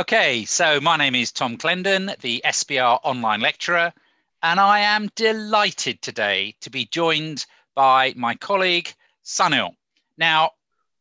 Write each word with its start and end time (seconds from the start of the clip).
Okay, 0.00 0.46
so 0.46 0.80
my 0.80 0.96
name 0.96 1.14
is 1.14 1.30
Tom 1.30 1.58
Clendon, 1.58 2.18
the 2.22 2.40
SBR 2.46 3.00
online 3.04 3.42
lecturer, 3.42 3.92
and 4.42 4.58
I 4.58 4.78
am 4.78 5.10
delighted 5.14 6.00
today 6.00 6.56
to 6.62 6.70
be 6.70 6.86
joined 6.86 7.44
by 7.74 8.14
my 8.16 8.34
colleague 8.34 8.94
Sunil. 9.26 9.72
Now, 10.16 10.52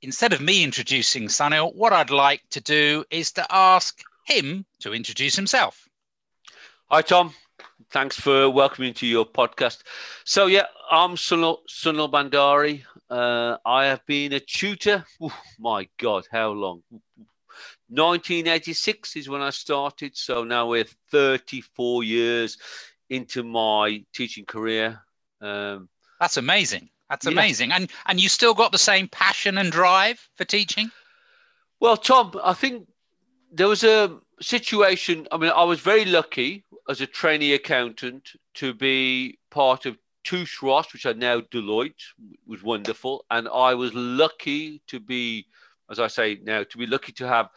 instead 0.01 0.33
of 0.33 0.41
me 0.41 0.65
introducing 0.65 1.29
Sunil, 1.29 1.73
what 1.75 1.93
I'd 1.93 2.09
like 2.09 2.41
to 2.49 2.59
do 2.59 3.05
is 3.09 3.31
to 3.31 3.47
ask 3.49 4.03
him 4.25 4.65
to 4.79 4.93
introduce 4.93 5.33
himself. 5.33 5.87
Hi, 6.91 7.01
Tom. 7.01 7.33
Thanks 7.91 8.19
for 8.19 8.49
welcoming 8.49 8.93
to 8.95 9.07
your 9.07 9.25
podcast. 9.25 9.83
So, 10.25 10.47
yeah, 10.47 10.65
I'm 10.91 11.11
Sunil, 11.11 11.59
Sunil 11.69 12.11
Bhandari. 12.11 12.83
Uh, 13.09 13.59
I 13.65 13.85
have 13.85 14.05
been 14.05 14.33
a 14.33 14.41
tutor. 14.41 15.05
Ooh, 15.23 15.31
my 15.57 15.87
God, 15.97 16.27
how 16.29 16.51
long? 16.51 16.83
1986 17.89 19.15
is 19.15 19.29
when 19.29 19.41
I 19.41 19.49
started. 19.49 20.15
So 20.15 20.43
now 20.43 20.67
we're 20.67 20.85
34 21.11 22.03
years 22.03 22.57
into 23.09 23.43
my 23.43 24.03
teaching 24.13 24.45
career. 24.45 25.01
Um, 25.41 25.89
That's 26.19 26.37
amazing. 26.37 26.89
That's 27.09 27.25
yeah. 27.25 27.31
amazing. 27.31 27.71
And 27.71 27.89
and 28.05 28.19
you 28.19 28.29
still 28.29 28.53
got 28.53 28.71
the 28.71 28.77
same 28.77 29.07
passion 29.07 29.57
and 29.57 29.71
drive 29.71 30.29
for 30.35 30.45
teaching? 30.45 30.91
Well, 31.79 31.97
Tom, 31.97 32.39
I 32.43 32.53
think 32.53 32.87
there 33.51 33.67
was 33.67 33.83
a 33.83 34.19
situation. 34.41 35.27
I 35.31 35.37
mean, 35.37 35.51
I 35.55 35.63
was 35.63 35.79
very 35.79 36.05
lucky 36.05 36.65
as 36.87 37.01
a 37.01 37.07
trainee 37.07 37.53
accountant 37.53 38.29
to 38.55 38.73
be 38.73 39.39
part 39.49 39.85
of 39.85 39.97
Touche 40.23 40.61
Ross, 40.61 40.93
which 40.93 41.05
are 41.05 41.13
now 41.13 41.39
Deloitte, 41.39 42.13
was 42.45 42.61
wonderful. 42.61 43.25
And 43.31 43.47
I 43.47 43.73
was 43.73 43.93
lucky 43.93 44.81
to 44.87 44.99
be, 44.99 45.47
as 45.89 45.99
I 45.99 46.07
say 46.07 46.39
now, 46.43 46.63
to 46.63 46.77
be 46.77 46.85
lucky 46.85 47.11
to 47.13 47.27
have 47.27 47.49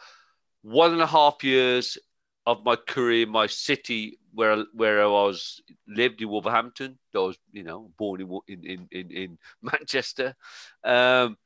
one 0.63 0.93
and 0.93 1.01
a 1.01 1.07
half 1.07 1.43
years 1.43 1.97
of 2.45 2.65
my 2.65 2.75
career, 2.75 3.27
my 3.27 3.47
city 3.47 4.19
where 4.33 4.65
where 4.73 5.03
I 5.03 5.07
was 5.07 5.61
lived 5.87 6.21
in 6.21 6.29
Wolverhampton. 6.29 6.97
I 7.13 7.19
was, 7.19 7.37
you 7.51 7.63
know, 7.63 7.91
born 7.97 8.21
in 8.21 8.65
in 8.65 8.87
in, 8.91 9.11
in 9.11 9.37
Manchester, 9.61 10.35
um, 10.83 11.37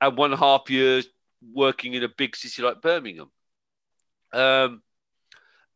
and 0.00 0.16
one 0.16 0.32
and 0.32 0.40
a 0.40 0.44
half 0.44 0.68
years 0.68 1.08
working 1.54 1.94
in 1.94 2.02
a 2.02 2.08
big 2.08 2.36
city 2.36 2.62
like 2.62 2.82
Birmingham. 2.82 3.30
Um, 4.32 4.82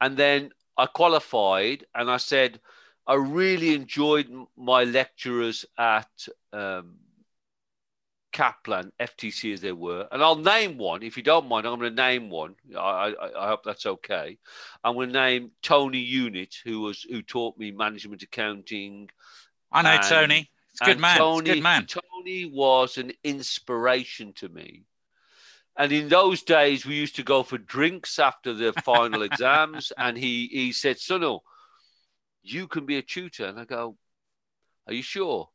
and 0.00 0.16
then 0.16 0.50
I 0.77 0.86
qualified, 0.86 1.86
and 1.94 2.11
I 2.11 2.16
said 2.18 2.61
I 3.06 3.14
really 3.14 3.74
enjoyed 3.74 4.28
my 4.56 4.84
lecturers 4.84 5.64
at 5.78 6.11
um, 6.52 6.96
Kaplan, 8.41 8.91
FTC 8.98 9.52
as 9.52 9.60
they 9.60 9.72
were, 9.72 10.08
and 10.10 10.22
I'll 10.22 10.34
name 10.34 10.78
one 10.78 11.02
if 11.02 11.19
you 11.19 11.22
don't 11.22 11.46
mind. 11.46 11.66
I'm 11.66 11.78
going 11.78 11.94
to 11.94 12.02
name 12.02 12.30
one. 12.30 12.55
I, 12.74 13.12
I, 13.12 13.44
I 13.44 13.48
hope 13.48 13.64
that's 13.64 13.84
okay. 13.84 14.38
I'm 14.83 14.94
going 14.94 15.12
to 15.12 15.12
name 15.12 15.50
Tony 15.60 15.98
Unit, 15.98 16.56
who 16.64 16.80
was 16.80 17.02
who 17.02 17.20
taught 17.20 17.58
me 17.58 17.70
management 17.70 18.22
accounting. 18.22 19.11
I 19.70 19.83
know 19.83 19.91
and, 19.91 20.02
Tony. 20.02 20.50
It's 20.70 20.80
good 20.80 20.98
man. 20.98 21.18
Tony, 21.18 21.50
good 21.50 21.62
man. 21.62 21.84
Tony 21.84 22.46
was 22.46 22.96
an 22.96 23.12
inspiration 23.22 24.33
to 24.36 24.48
me. 24.48 24.84
And 25.77 25.92
in 25.92 26.08
those 26.08 26.42
days, 26.42 26.86
we 26.86 26.94
used 26.94 27.16
to 27.16 27.22
go 27.22 27.42
for 27.42 27.58
drinks 27.58 28.18
after 28.18 28.55
the 28.55 28.72
final 28.84 29.20
exams. 29.20 29.92
And 29.98 30.16
he 30.16 30.48
he 30.50 30.72
said, 30.72 30.96
Sunil, 30.96 31.41
you 32.42 32.68
can 32.68 32.86
be 32.86 32.96
a 32.96 33.02
tutor. 33.02 33.44
And 33.44 33.61
I 33.61 33.66
go, 33.66 33.98
Are 34.86 34.94
you 34.94 35.02
sure? 35.02 35.50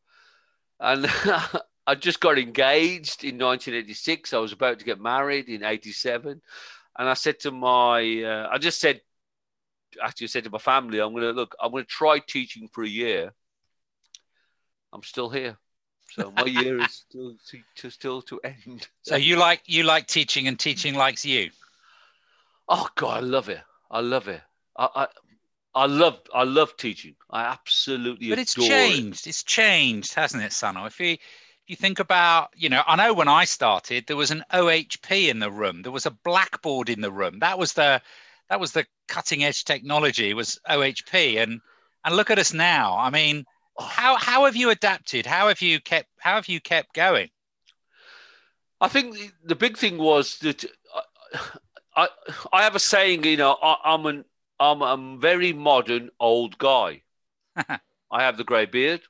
And 0.80 1.12
I 1.88 1.96
just 1.96 2.20
got 2.20 2.40
engaged 2.40 3.24
in 3.24 3.38
1986. 3.38 4.34
I 4.34 4.38
was 4.40 4.52
about 4.52 4.80
to 4.80 4.86
get 4.86 5.00
married 5.00 5.50
in 5.50 5.64
87. 5.64 6.42
And 6.98 7.10
I 7.10 7.14
said 7.14 7.40
to 7.42 7.52
my, 7.52 8.24
uh, 8.24 8.50
I 8.52 8.58
just 8.58 8.80
said, 8.80 9.02
actually, 10.02 10.26
I 10.26 10.28
said 10.30 10.44
to 10.46 10.50
my 10.50 10.58
family, 10.58 11.00
I'm 11.00 11.12
going 11.12 11.24
to 11.24 11.32
look, 11.32 11.56
I'm 11.62 11.72
going 11.72 11.84
to 11.84 11.90
try 11.90 12.20
teaching 12.20 12.70
for 12.72 12.84
a 12.84 12.88
year. 12.88 13.34
I'm 14.94 15.04
still 15.04 15.30
here. 15.30 15.58
So 16.12 16.32
my 16.32 16.46
year 16.46 16.80
is 16.80 16.94
still 17.10 17.36
to, 17.50 17.60
to, 17.76 17.90
still 17.90 18.22
to 18.24 18.40
end. 18.44 18.88
So 19.02 19.16
you 19.16 19.36
like 19.36 19.64
you 19.66 19.84
like 19.84 20.08
teaching, 20.08 20.48
and 20.48 20.58
teaching 20.58 20.96
likes 20.96 21.26
you. 21.26 21.50
Oh 22.70 22.88
God, 22.96 23.18
I 23.18 23.20
love 23.20 23.50
it. 23.50 23.62
I 23.92 24.00
love 24.00 24.28
it. 24.28 24.42
I, 24.78 24.88
I 24.96 25.08
I 25.74 25.86
love 25.88 26.20
I 26.34 26.44
love 26.44 26.78
teaching. 26.78 27.16
I 27.30 27.44
absolutely. 27.44 28.30
But 28.30 28.40
it's 28.40 28.54
changed. 28.54 29.28
It. 29.28 29.32
It's 29.32 29.44
changed, 29.44 30.14
hasn't 30.14 30.44
it, 30.44 30.54
Sano? 30.54 30.86
If 30.86 31.00
you 31.00 31.18
you 31.68 31.76
think 31.76 32.00
about, 32.00 32.50
you 32.56 32.70
know, 32.70 32.84
I 32.86 32.96
know 32.96 33.14
when 33.14 33.28
I 33.28 33.46
started, 33.46 34.06
there 34.06 34.16
was 34.16 34.32
an 34.32 34.44
OHP 34.54 35.30
in 35.30 35.40
the 35.40 35.52
room. 35.52 35.82
There 35.82 35.92
was 35.92 36.06
a 36.06 36.12
blackboard 36.12 36.90
in 36.90 37.02
the 37.02 37.12
room. 37.12 37.40
That 37.40 37.58
was 37.58 37.74
the 37.74 38.02
that 38.50 38.60
was 38.60 38.74
the 38.74 38.86
cutting 39.08 39.44
edge 39.44 39.64
technology 39.64 40.34
was 40.34 40.60
OHP. 40.70 41.42
And 41.42 41.62
and 42.04 42.16
look 42.16 42.30
at 42.30 42.40
us 42.40 42.54
now. 42.54 42.98
I 42.98 43.10
mean, 43.10 43.46
oh. 43.78 43.84
how 43.84 44.16
how 44.18 44.46
have 44.46 44.56
you 44.56 44.70
adapted? 44.70 45.26
How 45.26 45.48
have 45.48 45.62
you 45.62 45.80
kept 45.80 46.10
how 46.20 46.36
have 46.36 46.48
you 46.48 46.62
kept 46.62 46.94
going? 46.94 47.30
I 48.80 48.88
think 48.88 49.34
the 49.44 49.56
big 49.56 49.78
thing 49.78 49.98
was 49.98 50.38
that 50.40 50.66
I 50.94 51.02
I, 51.96 52.08
I 52.54 52.64
have 52.64 52.76
a 52.76 52.80
saying, 52.80 53.24
you 53.24 53.38
know, 53.38 53.58
I, 53.62 53.78
I'm 53.86 54.06
an 54.06 54.26
I'm 54.60 54.82
a 54.82 55.18
very 55.18 55.52
modern 55.54 56.12
old 56.20 56.58
guy. 56.58 57.02
I 57.56 58.24
have 58.24 58.38
the 58.38 58.44
grey 58.44 58.66
beard, 58.66 59.02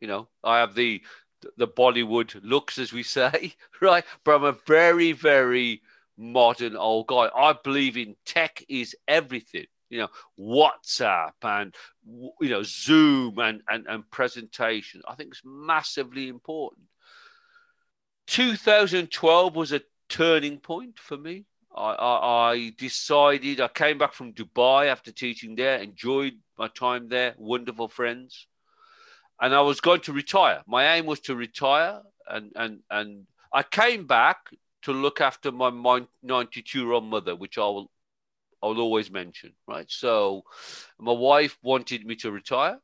you 0.00 0.08
know. 0.08 0.28
I 0.42 0.58
have 0.60 0.74
the 0.74 1.02
the 1.56 1.68
Bollywood 1.68 2.38
looks, 2.42 2.78
as 2.78 2.92
we 2.92 3.02
say, 3.02 3.54
right? 3.80 4.04
But 4.24 4.36
I'm 4.36 4.44
a 4.44 4.56
very, 4.66 5.12
very 5.12 5.82
modern 6.16 6.76
old 6.76 7.06
guy. 7.06 7.30
I 7.34 7.54
believe 7.62 7.96
in 7.96 8.16
tech 8.24 8.64
is 8.68 8.96
everything. 9.06 9.66
You 9.90 10.00
know, 10.00 10.08
WhatsApp 10.38 11.32
and 11.42 11.74
you 12.06 12.50
know 12.50 12.62
Zoom 12.62 13.38
and 13.38 13.62
and, 13.68 13.86
and 13.88 14.10
presentation. 14.10 15.00
I 15.08 15.14
think 15.14 15.30
it's 15.30 15.42
massively 15.44 16.28
important. 16.28 16.82
2012 18.26 19.56
was 19.56 19.72
a 19.72 19.80
turning 20.10 20.58
point 20.58 20.98
for 20.98 21.16
me. 21.16 21.46
I, 21.74 21.92
I, 21.92 22.50
I 22.50 22.72
decided 22.76 23.60
I 23.60 23.68
came 23.68 23.96
back 23.96 24.12
from 24.12 24.34
Dubai 24.34 24.88
after 24.88 25.10
teaching 25.10 25.54
there, 25.54 25.78
enjoyed 25.78 26.34
my 26.58 26.68
time 26.68 27.08
there, 27.08 27.34
wonderful 27.38 27.88
friends 27.88 28.46
and 29.40 29.54
I 29.54 29.60
was 29.60 29.80
going 29.80 30.00
to 30.02 30.12
retire. 30.12 30.62
My 30.66 30.96
aim 30.96 31.06
was 31.06 31.20
to 31.20 31.36
retire, 31.36 32.00
and 32.26 32.52
and 32.56 32.80
and 32.90 33.26
I 33.52 33.62
came 33.62 34.06
back 34.06 34.50
to 34.82 34.92
look 34.92 35.20
after 35.20 35.50
my 35.52 35.70
92 36.22 36.78
year 36.78 36.92
old 36.92 37.04
mother, 37.04 37.34
which 37.34 37.58
I 37.58 37.62
will 37.62 37.90
I 38.62 38.66
will 38.66 38.80
always 38.80 39.10
mention, 39.10 39.52
right? 39.66 39.86
So, 39.88 40.44
my 40.98 41.12
wife 41.12 41.56
wanted 41.62 42.04
me 42.04 42.16
to 42.16 42.32
retire, 42.32 42.78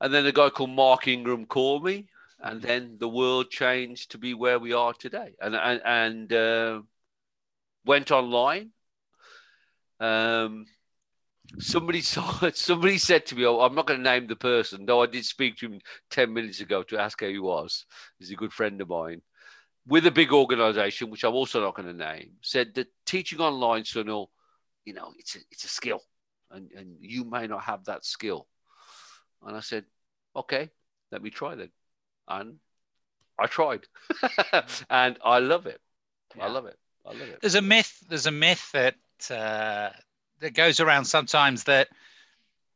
and 0.00 0.12
then 0.12 0.26
a 0.26 0.32
guy 0.32 0.50
called 0.50 0.70
Mark 0.70 1.08
Ingram 1.08 1.46
called 1.46 1.84
me, 1.84 2.08
and 2.40 2.60
then 2.60 2.96
the 2.98 3.08
world 3.08 3.50
changed 3.50 4.10
to 4.10 4.18
be 4.18 4.34
where 4.34 4.58
we 4.58 4.72
are 4.72 4.92
today, 4.92 5.34
and 5.40 5.56
and 5.56 5.80
and 5.84 6.32
uh, 6.32 6.82
went 7.84 8.10
online. 8.10 8.70
Um, 10.00 10.66
somebody 11.58 12.00
saw 12.00 12.50
somebody 12.54 12.98
said 12.98 13.26
to 13.26 13.36
me, 13.36 13.46
oh, 13.46 13.60
I'm 13.60 13.74
not 13.74 13.86
going 13.86 14.02
to 14.02 14.10
name 14.10 14.26
the 14.26 14.36
person, 14.36 14.86
though 14.86 15.02
I 15.02 15.06
did 15.06 15.24
speak 15.24 15.56
to 15.58 15.66
him 15.66 15.80
10 16.10 16.32
minutes 16.32 16.60
ago 16.60 16.82
to 16.84 16.98
ask 16.98 17.20
how 17.20 17.28
he 17.28 17.38
was. 17.38 17.86
He's 18.18 18.30
a 18.30 18.36
good 18.36 18.52
friend 18.52 18.80
of 18.80 18.88
mine 18.88 19.22
with 19.86 20.06
a 20.06 20.10
big 20.10 20.32
organization, 20.32 21.10
which 21.10 21.24
I'm 21.24 21.34
also 21.34 21.62
not 21.62 21.74
going 21.74 21.88
to 21.88 21.94
name, 21.94 22.32
said 22.42 22.74
that 22.74 22.88
teaching 23.06 23.40
online, 23.40 23.82
Sunil, 23.82 24.26
you 24.84 24.92
know, 24.92 25.12
it's 25.18 25.36
a, 25.36 25.38
it's 25.50 25.64
a 25.64 25.68
skill 25.68 26.02
and, 26.50 26.70
and 26.72 26.96
you 27.00 27.24
may 27.24 27.46
not 27.46 27.62
have 27.62 27.84
that 27.86 28.04
skill. 28.04 28.46
And 29.42 29.56
I 29.56 29.60
said, 29.60 29.84
okay, 30.36 30.70
let 31.10 31.22
me 31.22 31.30
try 31.30 31.54
then. 31.54 31.70
And 32.28 32.56
I 33.38 33.46
tried 33.46 33.86
and 34.90 35.18
I 35.24 35.38
love 35.38 35.66
it. 35.66 35.80
Yeah. 36.36 36.44
I 36.44 36.48
love 36.48 36.66
it. 36.66 36.76
I 37.06 37.10
love 37.10 37.28
it. 37.28 37.38
There's 37.40 37.54
a 37.54 37.62
myth, 37.62 38.04
there's 38.08 38.26
a 38.26 38.30
myth 38.30 38.70
that, 38.72 38.96
uh, 39.30 39.90
that 40.40 40.54
goes 40.54 40.80
around 40.80 41.04
sometimes 41.04 41.64
that 41.64 41.88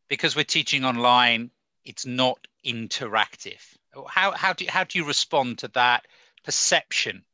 because 0.09 0.37
we're 0.37 0.44
teaching 0.44 0.85
online, 0.85 1.50
it's 1.85 2.06
not 2.06 2.47
interactive. 2.64 3.61
How 4.09 4.32
how 4.32 4.53
do 4.53 4.64
you, 4.64 4.70
how 4.70 4.85
do 4.85 4.99
you 4.99 5.06
respond 5.06 5.59
to 5.59 5.69
that 5.69 6.06
perception? 6.44 7.25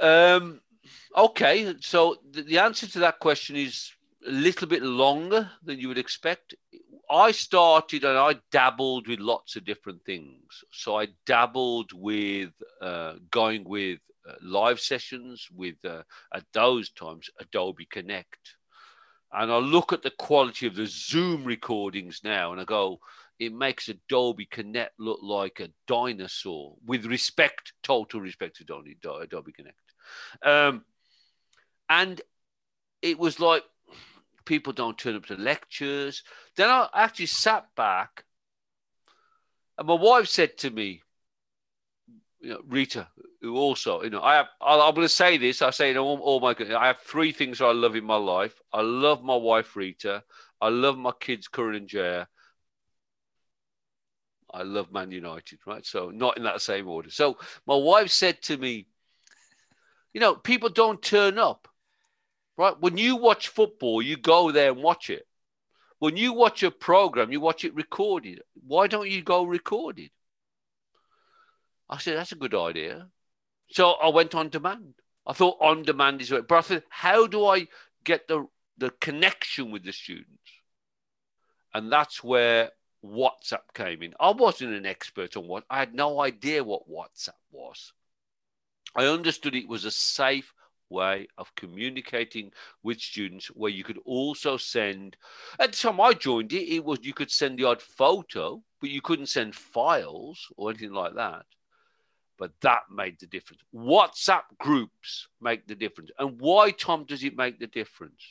Um, 0.00 0.60
okay, 1.16 1.74
so 1.80 2.16
the, 2.30 2.42
the 2.42 2.58
answer 2.58 2.86
to 2.88 2.98
that 3.00 3.18
question 3.18 3.56
is 3.56 3.92
a 4.26 4.30
little 4.30 4.68
bit 4.68 4.82
longer 4.82 5.50
than 5.62 5.78
you 5.78 5.88
would 5.88 5.98
expect. 5.98 6.54
I 7.10 7.32
started 7.32 8.04
and 8.04 8.16
I 8.16 8.36
dabbled 8.50 9.06
with 9.06 9.20
lots 9.20 9.56
of 9.56 9.64
different 9.64 10.02
things. 10.04 10.64
So 10.72 10.98
I 10.98 11.08
dabbled 11.26 11.90
with 11.92 12.50
uh, 12.80 13.14
going 13.30 13.64
with 13.64 14.00
live 14.40 14.80
sessions 14.80 15.48
with, 15.52 15.84
uh, 15.84 16.02
at 16.34 16.44
those 16.52 16.90
times, 16.90 17.30
Adobe 17.40 17.86
Connect. 17.86 18.56
And 19.32 19.50
I 19.50 19.58
look 19.58 19.92
at 19.92 20.02
the 20.02 20.10
quality 20.10 20.66
of 20.66 20.74
the 20.74 20.86
Zoom 20.86 21.44
recordings 21.44 22.20
now 22.22 22.52
and 22.52 22.60
I 22.60 22.64
go, 22.64 23.00
it 23.38 23.52
makes 23.52 23.88
Adobe 23.88 24.46
Connect 24.46 24.92
look 24.98 25.20
like 25.22 25.60
a 25.60 25.70
dinosaur 25.86 26.76
with 26.84 27.06
respect, 27.06 27.72
total 27.82 28.20
respect 28.20 28.56
to 28.56 28.62
Adobe 28.62 29.52
Connect. 29.52 29.78
Um, 30.42 30.84
And 31.88 32.20
it 33.02 33.18
was 33.18 33.38
like 33.38 33.64
people 34.44 34.72
don't 34.72 34.96
turn 34.96 35.16
up 35.16 35.26
to 35.26 35.36
lectures. 35.36 36.22
Then 36.56 36.70
I 36.70 36.88
actually 36.94 37.26
sat 37.26 37.66
back, 37.74 38.24
and 39.76 39.86
my 39.86 39.94
wife 39.94 40.28
said 40.28 40.56
to 40.58 40.70
me, 40.70 41.02
you 42.40 42.50
know, 42.50 42.60
Rita, 42.66 43.08
who 43.42 43.56
also, 43.56 44.02
you 44.02 44.10
know, 44.10 44.22
I 44.22 44.36
have, 44.36 44.46
I, 44.60 44.74
am 44.76 44.94
going 44.94 45.04
to 45.04 45.08
say 45.08 45.36
this. 45.36 45.62
I 45.62 45.70
say, 45.70 45.92
you 45.92 45.98
all, 45.98 46.18
all 46.18 46.40
my, 46.40 46.54
I 46.76 46.86
have 46.86 47.00
three 47.00 47.32
things 47.32 47.60
I 47.60 47.72
love 47.72 47.96
in 47.96 48.04
my 48.04 48.16
life. 48.16 48.54
I 48.72 48.82
love 48.82 49.24
my 49.24 49.34
wife, 49.34 49.74
Rita. 49.74 50.22
I 50.60 50.68
love 50.68 50.96
my 50.96 51.10
kids, 51.18 51.48
Curran 51.48 51.74
and 51.74 51.88
Jaya. 51.88 52.26
I 54.54 54.62
love 54.62 54.92
Man 54.92 55.10
United, 55.10 55.58
right? 55.66 55.84
So 55.84 56.10
not 56.10 56.36
in 56.36 56.44
that 56.44 56.60
same 56.62 56.86
order. 56.86 57.10
So 57.10 57.36
my 57.66 57.74
wife 57.74 58.10
said 58.10 58.40
to 58.42 58.56
me, 58.56 58.86
you 60.14 60.20
know, 60.20 60.36
people 60.36 60.68
don't 60.68 61.02
turn 61.02 61.38
up, 61.38 61.66
right? 62.56 62.78
When 62.78 62.96
you 62.96 63.16
watch 63.16 63.48
football, 63.48 64.02
you 64.02 64.16
go 64.16 64.52
there 64.52 64.70
and 64.70 64.82
watch 64.82 65.10
it. 65.10 65.26
When 65.98 66.16
you 66.16 66.32
watch 66.32 66.62
a 66.62 66.70
program, 66.70 67.32
you 67.32 67.40
watch 67.40 67.64
it 67.64 67.74
recorded. 67.74 68.42
Why 68.66 68.86
don't 68.86 69.10
you 69.10 69.22
go 69.22 69.44
recorded? 69.44 70.10
I 71.88 71.98
said, 71.98 72.16
that's 72.16 72.32
a 72.32 72.36
good 72.36 72.54
idea. 72.54 73.08
So 73.72 73.92
I 73.92 74.08
went 74.08 74.34
on 74.34 74.50
demand. 74.50 74.94
I 75.26 75.32
thought 75.32 75.56
on 75.60 75.82
demand 75.82 76.20
is 76.20 76.30
right. 76.30 76.46
But 76.46 76.58
I 76.58 76.60
thought, 76.62 76.84
how 76.90 77.26
do 77.26 77.46
I 77.46 77.68
get 78.04 78.28
the, 78.28 78.46
the 78.76 78.90
connection 79.00 79.70
with 79.70 79.84
the 79.84 79.92
students? 79.92 80.28
And 81.72 81.90
that's 81.90 82.22
where 82.22 82.70
WhatsApp 83.04 83.72
came 83.74 84.02
in. 84.02 84.14
I 84.20 84.30
wasn't 84.30 84.74
an 84.74 84.84
expert 84.84 85.36
on 85.36 85.48
what 85.48 85.64
I 85.70 85.78
had 85.78 85.94
no 85.94 86.20
idea 86.20 86.62
what 86.62 86.88
WhatsApp 86.88 87.30
was. 87.50 87.92
I 88.94 89.06
understood 89.06 89.54
it 89.54 89.68
was 89.68 89.86
a 89.86 89.90
safe 89.90 90.52
way 90.90 91.26
of 91.38 91.54
communicating 91.54 92.52
with 92.82 93.00
students 93.00 93.46
where 93.46 93.70
you 93.70 93.82
could 93.82 93.98
also 94.04 94.58
send 94.58 95.16
at 95.58 95.72
the 95.72 95.78
time 95.78 95.98
I 95.98 96.12
joined 96.12 96.52
it, 96.52 96.68
it 96.68 96.84
was 96.84 96.98
you 97.02 97.14
could 97.14 97.30
send 97.30 97.58
the 97.58 97.64
odd 97.64 97.80
photo, 97.80 98.62
but 98.80 98.90
you 98.90 99.00
couldn't 99.00 99.30
send 99.30 99.54
files 99.54 100.46
or 100.58 100.68
anything 100.68 100.92
like 100.92 101.14
that. 101.14 101.46
But 102.38 102.52
that 102.62 102.82
made 102.90 103.20
the 103.20 103.26
difference. 103.26 103.62
WhatsApp 103.74 104.42
groups 104.58 105.28
make 105.40 105.66
the 105.66 105.74
difference. 105.74 106.10
And 106.18 106.40
why, 106.40 106.70
Tom, 106.70 107.04
does 107.04 107.22
it 107.22 107.36
make 107.36 107.60
the 107.60 107.66
difference? 107.66 108.22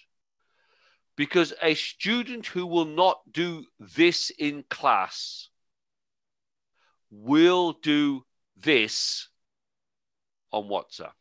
Because 1.15 1.53
a 1.61 1.75
student 1.75 2.45
who 2.47 2.65
will 2.65 2.85
not 2.85 3.21
do 3.31 3.65
this 3.79 4.31
in 4.31 4.63
class 4.69 5.49
will 7.11 7.73
do 7.73 8.25
this 8.57 9.27
on 10.51 10.63
WhatsApp. 10.63 11.11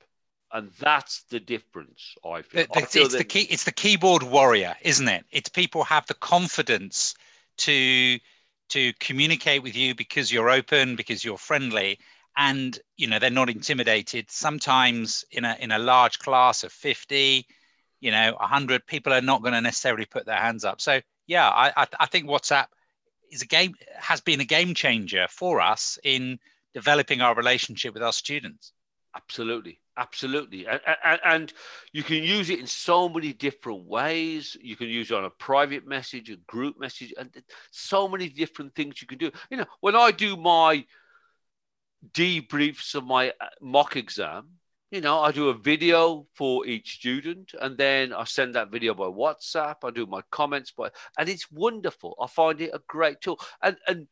And 0.52 0.70
that's 0.80 1.22
the 1.30 1.38
difference, 1.38 2.14
I 2.24 2.42
feel. 2.42 2.66
I 2.74 2.82
feel 2.82 3.04
it's, 3.04 3.12
that... 3.12 3.18
the 3.18 3.24
key, 3.24 3.42
it's 3.50 3.64
the 3.64 3.72
keyboard 3.72 4.22
warrior, 4.22 4.74
isn't 4.82 5.06
it? 5.06 5.24
It's 5.30 5.48
people 5.48 5.84
have 5.84 6.06
the 6.06 6.14
confidence 6.14 7.14
to 7.58 8.18
to 8.70 8.92
communicate 9.00 9.62
with 9.64 9.76
you 9.76 9.94
because 9.96 10.32
you're 10.32 10.48
open, 10.48 10.94
because 10.94 11.24
you're 11.24 11.36
friendly, 11.36 11.98
and 12.36 12.78
you 12.96 13.06
know 13.06 13.18
they're 13.18 13.30
not 13.30 13.50
intimidated. 13.50 14.30
Sometimes 14.30 15.24
in 15.30 15.44
a 15.44 15.56
in 15.60 15.72
a 15.72 15.78
large 15.78 16.18
class 16.18 16.64
of 16.64 16.72
50, 16.72 17.46
you 18.00 18.10
know, 18.10 18.34
100 18.38 18.86
people 18.86 19.12
are 19.12 19.20
not 19.20 19.42
going 19.42 19.54
to 19.54 19.60
necessarily 19.60 20.06
put 20.06 20.26
their 20.26 20.36
hands 20.36 20.64
up. 20.64 20.80
So 20.80 21.00
yeah, 21.26 21.48
I, 21.48 21.72
I, 21.76 21.86
I 22.00 22.06
think 22.06 22.26
WhatsApp 22.26 22.66
is 23.30 23.42
a 23.42 23.46
game 23.46 23.74
has 23.98 24.20
been 24.20 24.40
a 24.40 24.44
game 24.44 24.74
changer 24.74 25.26
for 25.28 25.60
us 25.60 25.98
in 26.02 26.38
developing 26.74 27.20
our 27.20 27.34
relationship 27.34 27.94
with 27.94 28.02
our 28.02 28.12
students. 28.12 28.72
Absolutely, 29.14 29.80
absolutely, 29.96 30.66
and, 30.66 30.80
and, 31.04 31.20
and, 31.24 31.52
you 31.92 32.04
can 32.04 32.22
use 32.22 32.48
it 32.48 32.60
in 32.60 32.66
so 32.68 33.08
many 33.08 33.32
different 33.32 33.84
ways. 33.84 34.56
You 34.62 34.76
can 34.76 34.86
use 34.86 35.10
it 35.10 35.16
on 35.16 35.24
a 35.24 35.30
private 35.30 35.84
message, 35.84 36.30
a 36.30 36.36
group 36.36 36.78
message, 36.78 37.12
and 37.18 37.28
so 37.72 38.06
many 38.06 38.28
different 38.28 38.72
things 38.76 39.02
you 39.02 39.08
can 39.08 39.18
do. 39.18 39.32
You 39.50 39.56
know, 39.56 39.66
when 39.80 39.96
I 39.96 40.12
do 40.12 40.36
my 40.36 40.84
debriefs 42.12 42.94
of 42.94 43.04
my 43.04 43.30
uh, 43.40 43.46
mock 43.60 43.96
exam, 43.96 44.48
you 44.90 45.00
know, 45.00 45.20
I 45.20 45.30
do 45.30 45.50
a 45.50 45.54
video 45.54 46.26
for 46.34 46.66
each 46.66 46.94
student 46.96 47.54
and 47.60 47.78
then 47.78 48.12
I 48.12 48.24
send 48.24 48.54
that 48.54 48.72
video 48.72 48.92
by 48.92 49.04
WhatsApp. 49.04 49.76
I 49.84 49.90
do 49.90 50.06
my 50.06 50.22
comments 50.30 50.72
by, 50.72 50.90
and 51.16 51.28
it's 51.28 51.50
wonderful. 51.50 52.16
I 52.20 52.26
find 52.26 52.60
it 52.60 52.70
a 52.74 52.80
great 52.88 53.20
tool. 53.20 53.38
And, 53.62 53.76
and 53.86 54.08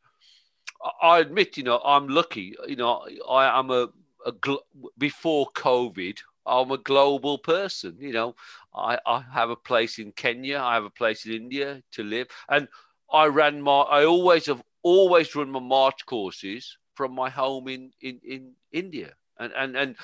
I 1.01 1.19
admit, 1.19 1.57
you 1.57 1.63
know, 1.63 1.79
I'm 1.83 2.07
lucky. 2.07 2.55
You 2.65 2.77
know, 2.77 3.05
I 3.29 3.59
am 3.59 3.71
a, 3.71 3.89
a 4.25 4.31
gl- 4.31 4.63
before 4.97 5.47
COVID, 5.53 6.19
I'm 6.45 6.71
a 6.71 6.77
global 6.77 7.37
person. 7.37 7.97
You 7.99 8.13
know, 8.13 8.35
I, 8.73 8.97
I 9.05 9.21
have 9.33 9.49
a 9.49 9.55
place 9.57 9.99
in 9.99 10.13
Kenya, 10.13 10.59
I 10.59 10.75
have 10.75 10.85
a 10.85 10.89
place 10.89 11.25
in 11.25 11.33
India 11.33 11.83
to 11.91 12.03
live. 12.03 12.27
And 12.47 12.69
I 13.11 13.25
ran 13.25 13.61
my, 13.61 13.81
I 13.81 14.05
always 14.05 14.45
have 14.45 14.63
always 14.81 15.35
run 15.35 15.51
my 15.51 15.59
March 15.59 16.05
courses 16.05 16.77
from 16.99 17.15
my 17.15 17.29
home 17.29 17.69
in, 17.69 17.91
in, 18.01 18.19
in 18.25 18.51
India. 18.73 19.13
And, 19.39 19.53
and, 19.55 19.77
and 19.77 19.95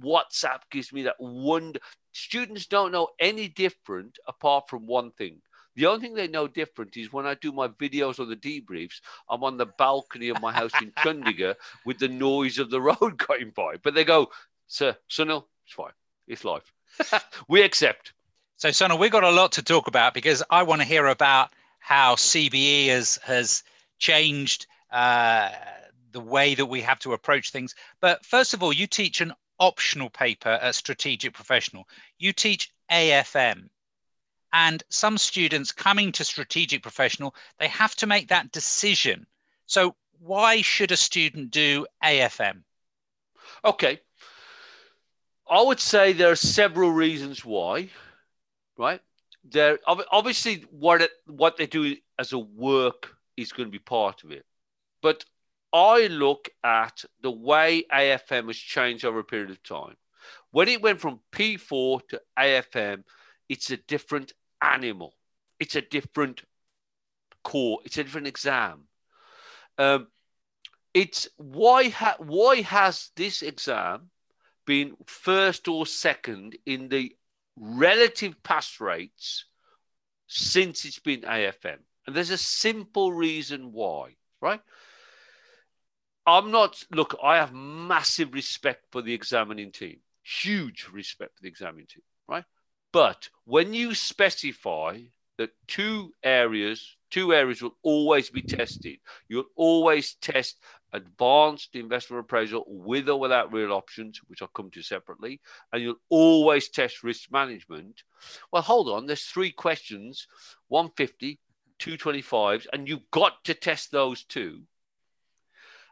WhatsApp 0.00 0.60
gives 0.70 0.92
me 0.92 1.02
that 1.02 1.16
wonder. 1.18 1.80
Students 2.12 2.66
don't 2.66 2.92
know 2.92 3.08
any 3.18 3.48
different 3.48 4.20
apart 4.28 4.70
from 4.70 4.86
one 4.86 5.10
thing. 5.10 5.40
The 5.74 5.86
only 5.86 6.02
thing 6.02 6.14
they 6.14 6.28
know 6.28 6.46
different 6.46 6.96
is 6.96 7.12
when 7.12 7.26
I 7.26 7.34
do 7.34 7.50
my 7.50 7.66
videos 7.66 8.20
or 8.20 8.26
the 8.26 8.36
debriefs, 8.36 9.00
I'm 9.28 9.42
on 9.42 9.56
the 9.56 9.66
balcony 9.66 10.28
of 10.28 10.40
my 10.40 10.52
house 10.52 10.70
in 10.80 10.92
Chandigarh 10.92 11.56
with 11.84 11.98
the 11.98 12.06
noise 12.06 12.60
of 12.60 12.70
the 12.70 12.80
road 12.90 13.18
going 13.18 13.50
by. 13.50 13.78
But 13.82 13.94
they 13.94 14.04
go, 14.04 14.28
Sir, 14.68 14.96
Sunil, 15.10 15.46
it's 15.64 15.74
fine. 15.74 15.90
It's 16.28 16.44
life. 16.44 16.72
we 17.48 17.62
accept. 17.62 18.12
So, 18.56 18.68
Sunil, 18.68 19.00
we've 19.00 19.10
got 19.10 19.24
a 19.24 19.30
lot 19.32 19.50
to 19.52 19.64
talk 19.64 19.88
about 19.88 20.14
because 20.14 20.44
I 20.48 20.62
want 20.62 20.80
to 20.80 20.86
hear 20.86 21.08
about 21.08 21.50
how 21.80 22.14
CBE 22.14 22.86
has, 22.86 23.18
has 23.24 23.64
changed 23.98 24.68
uh, 24.92 25.50
the 26.16 26.20
way 26.22 26.54
that 26.54 26.64
we 26.64 26.80
have 26.80 26.98
to 26.98 27.12
approach 27.12 27.50
things. 27.50 27.74
But 28.00 28.24
first 28.24 28.54
of 28.54 28.62
all, 28.62 28.72
you 28.72 28.86
teach 28.86 29.20
an 29.20 29.34
optional 29.58 30.08
paper 30.08 30.48
at 30.48 30.74
Strategic 30.74 31.34
Professional. 31.34 31.86
You 32.18 32.32
teach 32.32 32.72
AFM. 32.90 33.68
And 34.50 34.82
some 34.88 35.18
students 35.18 35.72
coming 35.72 36.12
to 36.12 36.24
Strategic 36.24 36.82
Professional, 36.82 37.34
they 37.58 37.68
have 37.68 37.94
to 37.96 38.06
make 38.06 38.28
that 38.28 38.50
decision. 38.50 39.26
So, 39.66 39.94
why 40.18 40.62
should 40.62 40.90
a 40.90 40.96
student 40.96 41.50
do 41.50 41.86
AFM? 42.02 42.62
Okay. 43.62 44.00
I 45.50 45.60
would 45.60 45.80
say 45.80 46.14
there 46.14 46.30
are 46.30 46.36
several 46.36 46.92
reasons 46.92 47.44
why, 47.44 47.90
right? 48.78 49.02
There 49.44 49.78
obviously 49.86 50.64
what 50.70 51.02
it, 51.02 51.10
what 51.26 51.58
they 51.58 51.66
do 51.66 51.94
as 52.18 52.32
a 52.32 52.38
work 52.38 53.14
is 53.36 53.52
going 53.52 53.68
to 53.68 53.78
be 53.78 53.78
part 53.78 54.24
of 54.24 54.32
it. 54.32 54.46
But 55.02 55.26
I 55.76 56.06
look 56.06 56.48
at 56.64 57.04
the 57.20 57.30
way 57.30 57.84
AFM 57.92 58.46
has 58.46 58.56
changed 58.56 59.04
over 59.04 59.18
a 59.18 59.24
period 59.24 59.50
of 59.50 59.62
time. 59.62 59.96
When 60.50 60.68
it 60.68 60.80
went 60.80 61.02
from 61.02 61.20
P4 61.32 62.00
to 62.08 62.22
AFM, 62.38 63.04
it's 63.50 63.70
a 63.70 63.76
different 63.76 64.32
animal. 64.62 65.12
It's 65.60 65.76
a 65.76 65.82
different 65.82 66.44
core. 67.44 67.80
It's 67.84 67.98
a 67.98 68.04
different 68.04 68.26
exam. 68.26 68.84
Um, 69.76 70.06
it's 70.94 71.28
why 71.36 71.90
ha- 71.90 72.16
why 72.20 72.62
has 72.62 73.10
this 73.14 73.42
exam 73.42 74.08
been 74.64 74.96
first 75.04 75.68
or 75.68 75.84
second 75.84 76.56
in 76.64 76.88
the 76.88 77.14
relative 77.54 78.42
pass 78.42 78.80
rates 78.80 79.44
since 80.26 80.86
it's 80.86 81.00
been 81.00 81.20
AFM? 81.20 81.80
And 82.06 82.16
there's 82.16 82.30
a 82.30 82.38
simple 82.38 83.12
reason 83.12 83.72
why, 83.72 84.16
right? 84.40 84.62
I'm 86.26 86.50
not, 86.50 86.82
look, 86.90 87.16
I 87.22 87.36
have 87.36 87.52
massive 87.52 88.34
respect 88.34 88.86
for 88.90 89.00
the 89.00 89.14
examining 89.14 89.70
team, 89.70 89.98
huge 90.24 90.88
respect 90.92 91.36
for 91.36 91.42
the 91.42 91.48
examining 91.48 91.86
team, 91.86 92.02
right? 92.28 92.44
But 92.92 93.28
when 93.44 93.72
you 93.72 93.94
specify 93.94 94.98
that 95.38 95.50
two 95.68 96.12
areas, 96.24 96.96
two 97.10 97.32
areas 97.32 97.62
will 97.62 97.76
always 97.82 98.30
be 98.30 98.42
tested, 98.42 98.98
you'll 99.28 99.44
always 99.54 100.14
test 100.14 100.58
advanced 100.92 101.76
investment 101.76 102.20
appraisal 102.24 102.64
with 102.66 103.08
or 103.08 103.20
without 103.20 103.52
real 103.52 103.72
options, 103.72 104.20
which 104.26 104.42
I'll 104.42 104.48
come 104.48 104.70
to 104.70 104.82
separately, 104.82 105.40
and 105.72 105.82
you'll 105.82 106.00
always 106.08 106.68
test 106.68 107.04
risk 107.04 107.30
management. 107.30 108.02
Well, 108.50 108.62
hold 108.62 108.88
on, 108.88 109.06
there's 109.06 109.24
three 109.24 109.52
questions 109.52 110.26
150, 110.68 111.38
225s, 111.78 112.66
and 112.72 112.88
you've 112.88 113.10
got 113.12 113.44
to 113.44 113.54
test 113.54 113.92
those 113.92 114.24
two 114.24 114.62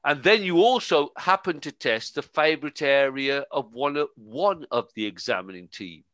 and 0.05 0.23
then 0.23 0.43
you 0.43 0.59
also 0.59 1.13
happen 1.17 1.61
to 1.61 1.73
test 1.73 2.15
the 2.15 2.23
favorite 2.23 2.83
area 2.83 3.47
of 3.51 3.73
one 3.73 3.97
of, 3.97 4.09
one 4.17 4.67
of 4.71 4.91
the 4.95 5.07
examining 5.07 5.69
team, 5.69 6.05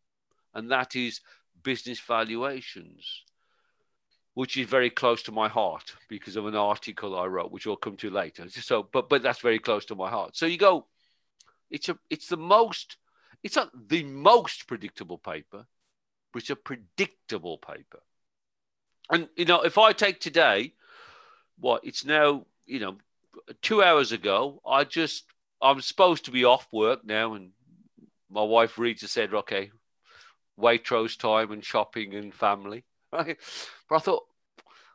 and 0.54 0.70
that 0.70 0.94
is 0.94 1.20
business 1.62 1.98
valuations, 1.98 3.24
which 4.34 4.56
is 4.56 4.68
very 4.68 4.90
close 4.90 5.22
to 5.24 5.32
my 5.32 5.48
heart 5.48 5.94
because 6.08 6.36
of 6.36 6.46
an 6.46 6.54
article 6.54 7.18
I 7.18 7.26
wrote, 7.26 7.50
which 7.50 7.66
I'll 7.66 7.76
come 7.76 7.96
to 7.96 8.10
later. 8.10 8.46
So, 8.50 8.88
but 8.92 9.08
but 9.08 9.22
that's 9.22 9.40
very 9.40 9.58
close 9.58 9.84
to 9.86 9.96
my 9.96 10.08
heart. 10.08 10.36
So 10.36 10.46
you 10.46 10.56
go, 10.56 10.86
it's 11.68 11.88
a 11.88 11.98
it's 12.08 12.28
the 12.28 12.36
most 12.36 12.96
it's 13.42 13.56
not 13.56 13.70
the 13.88 14.04
most 14.04 14.68
predictable 14.68 15.18
paper, 15.18 15.66
but 16.32 16.42
it's 16.42 16.50
a 16.50 16.56
predictable 16.56 17.58
paper. 17.58 18.00
And 19.10 19.28
you 19.36 19.46
know, 19.46 19.62
if 19.62 19.78
I 19.78 19.92
take 19.92 20.20
today, 20.20 20.74
what 21.58 21.84
it's 21.84 22.04
now, 22.04 22.46
you 22.66 22.78
know, 22.78 22.96
two 23.62 23.82
hours 23.82 24.12
ago, 24.12 24.60
I 24.66 24.84
just 24.84 25.24
I'm 25.62 25.80
supposed 25.80 26.24
to 26.26 26.30
be 26.30 26.44
off 26.44 26.66
work 26.72 27.04
now, 27.04 27.34
and 27.34 27.50
my 28.30 28.42
wife 28.42 28.78
Rita 28.78 29.08
said, 29.08 29.34
"Okay, 29.34 29.70
Waitrose 30.58 31.18
time 31.18 31.52
and 31.52 31.64
shopping 31.64 32.14
and 32.14 32.34
family." 32.34 32.84
Right, 33.12 33.36
but 33.88 33.96
I 33.96 33.98
thought 33.98 34.22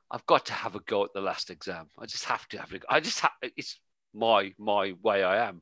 I've 0.10 0.26
got 0.26 0.46
to 0.46 0.54
have 0.54 0.76
a 0.76 0.80
go 0.80 1.04
at 1.04 1.12
the 1.14 1.20
last 1.20 1.50
exam. 1.50 1.88
I 2.00 2.06
just 2.06 2.24
have 2.26 2.48
to 2.50 2.58
have 2.60 2.72
a 2.72 2.80
go. 2.80 2.86
I 2.90 3.02
just 3.02 3.20
have. 3.20 3.32
It's 3.42 3.78
my 4.14 4.54
my 4.58 4.94
way 5.04 5.22
I 5.22 5.50
am. 5.50 5.62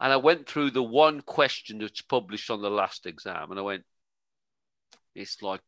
And 0.00 0.12
I 0.12 0.16
went 0.16 0.48
through 0.48 0.72
the 0.72 0.82
one 0.82 1.20
question 1.20 1.78
that's 1.78 2.02
published 2.02 2.50
on 2.50 2.62
the 2.62 2.70
last 2.70 3.06
exam, 3.06 3.52
and 3.52 3.60
I 3.60 3.62
went, 3.62 3.84
"It's 5.14 5.40
like 5.40 5.60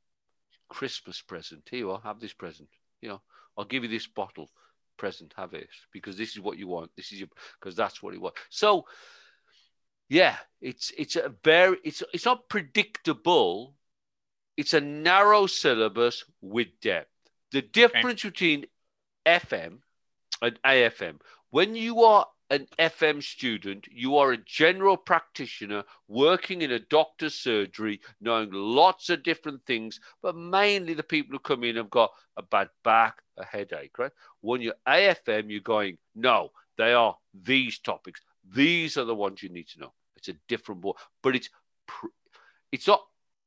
Christmas 0.69 1.23
present. 1.23 1.69
Here 1.71 1.88
are, 1.88 2.00
have 2.03 2.19
this 2.19 2.35
present. 2.35 2.69
You 3.00 3.11
know, 3.11 3.23
I'll 3.57 3.65
give 3.65 3.85
you 3.85 3.88
this 3.88 4.09
bottle 4.09 4.50
present. 4.99 5.33
Have 5.37 5.55
it 5.55 5.69
because 5.93 6.17
this 6.17 6.31
is 6.31 6.40
what 6.40 6.59
you 6.59 6.69
want. 6.69 6.90
This 6.97 7.12
is 7.12 7.21
your 7.21 7.28
because 7.59 7.75
that's 7.75 8.02
what 8.02 8.14
you 8.14 8.21
want." 8.21 8.35
So 8.50 8.85
yeah, 10.09 10.37
it's 10.61 10.93
it's 10.97 11.17
a 11.17 11.33
very 11.45 11.78
it's 11.85 12.02
it's 12.12 12.25
not 12.25 12.49
predictable. 12.49 13.75
It's 14.57 14.75
a 14.75 14.81
narrow 14.81 15.47
syllabus 15.47 16.25
with 16.40 16.69
depth. 16.83 17.11
The 17.52 17.62
difference 17.62 18.25
okay. 18.25 18.28
between 18.28 18.67
FM 19.25 19.78
and 20.43 20.59
AFM, 20.64 21.21
when 21.50 21.75
you 21.75 22.02
are 22.02 22.26
an 22.50 22.67
FM 22.78 23.23
student, 23.23 23.87
you 23.90 24.17
are 24.17 24.33
a 24.33 24.45
general 24.45 24.97
practitioner 24.97 25.85
working 26.07 26.62
in 26.62 26.73
a 26.73 26.78
doctor's 26.78 27.35
surgery, 27.35 28.00
knowing 28.21 28.50
lots 28.52 29.11
of 29.11 29.23
different 29.23 29.64
things, 29.67 30.00
but 30.23 30.37
mainly 30.37 30.95
the 30.95 31.02
people 31.02 31.33
who 31.33 31.38
come 31.38 31.64
in 31.64 31.76
have 31.76 31.90
got 31.90 32.11
a 32.37 32.43
bad 32.43 32.71
back, 32.85 33.23
a 33.37 33.45
headache, 33.45 33.99
right? 33.99 34.12
When 34.40 34.62
you're 34.62 34.75
AFM, 34.87 35.50
you're 35.50 35.61
going, 35.61 35.99
no, 36.14 36.50
they 36.78 36.95
are 36.95 37.17
these 37.35 37.78
topics. 37.81 38.21
These 38.50 38.97
are 38.97 39.05
the 39.05 39.14
ones 39.14 39.43
you 39.43 39.50
need 39.50 39.69
to 39.69 39.81
know. 39.81 39.93
It's 40.17 40.28
a 40.28 40.37
different 40.49 40.81
board, 40.81 40.97
but 41.23 41.37
it's 41.37 41.50
it's 42.73 42.87
not 42.87 43.02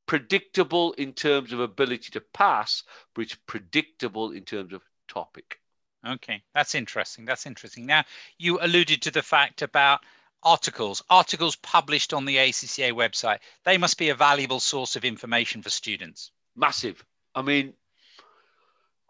predictable 0.05 0.93
in 0.93 1.13
terms 1.13 1.53
of 1.53 1.59
ability 1.59 2.11
to 2.11 2.21
pass, 2.33 2.83
but 3.15 3.21
it's 3.23 3.37
predictable 3.47 4.31
in 4.31 4.43
terms 4.43 4.73
of 4.73 4.81
topic. 5.07 5.60
Okay, 6.07 6.41
that's 6.53 6.75
interesting. 6.75 7.25
That's 7.25 7.45
interesting. 7.45 7.85
Now, 7.85 8.03
you 8.37 8.59
alluded 8.61 9.01
to 9.03 9.11
the 9.11 9.21
fact 9.21 9.61
about 9.61 9.99
articles, 10.43 11.03
articles 11.09 11.55
published 11.57 12.13
on 12.13 12.25
the 12.25 12.37
ACCA 12.37 12.91
website. 12.91 13.39
They 13.65 13.77
must 13.77 13.97
be 13.97 14.09
a 14.09 14.15
valuable 14.15 14.59
source 14.59 14.95
of 14.95 15.05
information 15.05 15.61
for 15.61 15.69
students. 15.69 16.31
Massive. 16.55 17.03
I 17.35 17.43
mean, 17.43 17.73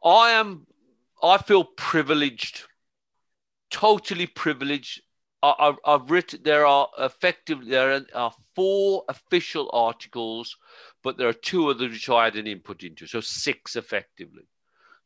I 0.04 0.32
am, 0.32 0.68
I 1.24 1.38
feel 1.38 1.64
privileged, 1.64 2.64
totally 3.70 4.28
privileged 4.28 5.02
I, 5.44 5.74
have 5.86 6.12
written 6.12 6.42
there 6.44 6.68
are 6.68 6.88
effectively 7.00 7.70
there 7.70 8.06
are 8.14 8.34
four 8.56 9.04
official 9.10 9.70
articles, 9.74 10.56
but 11.04 11.18
there 11.18 11.28
are 11.28 11.34
two 11.34 11.70
others 11.70 11.92
which 11.92 12.10
I 12.10 12.26
had 12.26 12.36
an 12.36 12.46
input 12.46 12.84
into, 12.84 13.08
so 13.08 13.22
six 13.22 13.76
effectively. 13.76 14.44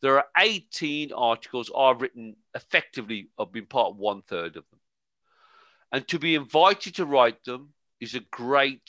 There 0.06 0.20
are 0.20 0.28
18 0.38 1.14
articles 1.14 1.72
I've 1.76 2.00
written 2.00 2.36
effectively. 2.54 3.30
I've 3.40 3.52
been 3.52 3.66
part 3.66 3.90
of 3.90 3.98
one 3.98 4.22
third 4.22 4.56
of 4.56 4.64
them, 4.70 4.80
and 5.92 6.08
to 6.10 6.20
be 6.20 6.36
invited 6.36 6.94
to 6.98 7.08
write 7.08 7.44
them 7.44 7.74
is 8.00 8.14
a 8.14 8.20
great, 8.20 8.88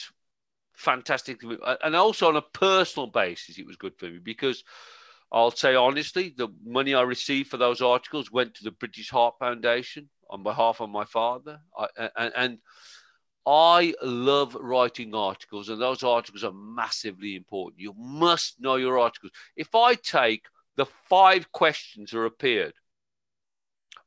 fantastic 0.75 1.41
thing. 1.41 1.57
And 1.83 1.97
also 1.97 2.29
on 2.29 2.37
a 2.37 2.43
personal 2.43 3.07
basis, 3.07 3.57
it 3.59 3.65
was 3.65 3.77
good 3.77 3.95
for 3.97 4.05
me 4.05 4.19
because 4.19 4.63
I'll 5.33 5.53
say 5.53 5.75
honestly, 5.75 6.35
the 6.37 6.49
money 6.63 6.93
I 6.93 7.01
received 7.01 7.49
for 7.49 7.57
those 7.57 7.81
articles 7.81 8.31
went 8.31 8.55
to 8.57 8.65
the 8.65 8.73
British 8.73 9.09
Heart 9.09 9.37
Foundation 9.39 10.11
on 10.29 10.43
behalf 10.43 10.83
of 10.83 10.91
my 10.91 11.07
father. 11.07 11.61
I, 11.79 11.87
and, 12.15 12.33
and 12.37 12.59
I 13.47 13.95
love 14.03 14.55
writing 14.55 15.15
articles, 15.15 15.71
and 15.71 15.81
those 15.81 16.03
articles 16.03 16.45
are 16.45 16.53
massively 16.53 17.37
important. 17.37 17.81
You 17.81 17.95
must 17.97 18.61
know 18.61 18.77
your 18.77 18.99
articles. 18.99 19.33
If 19.57 19.75
I 19.75 19.95
take 19.95 20.43
the 20.77 20.87
five 21.09 21.51
questions 21.53 22.15
are 22.15 22.25
appeared 22.25 22.75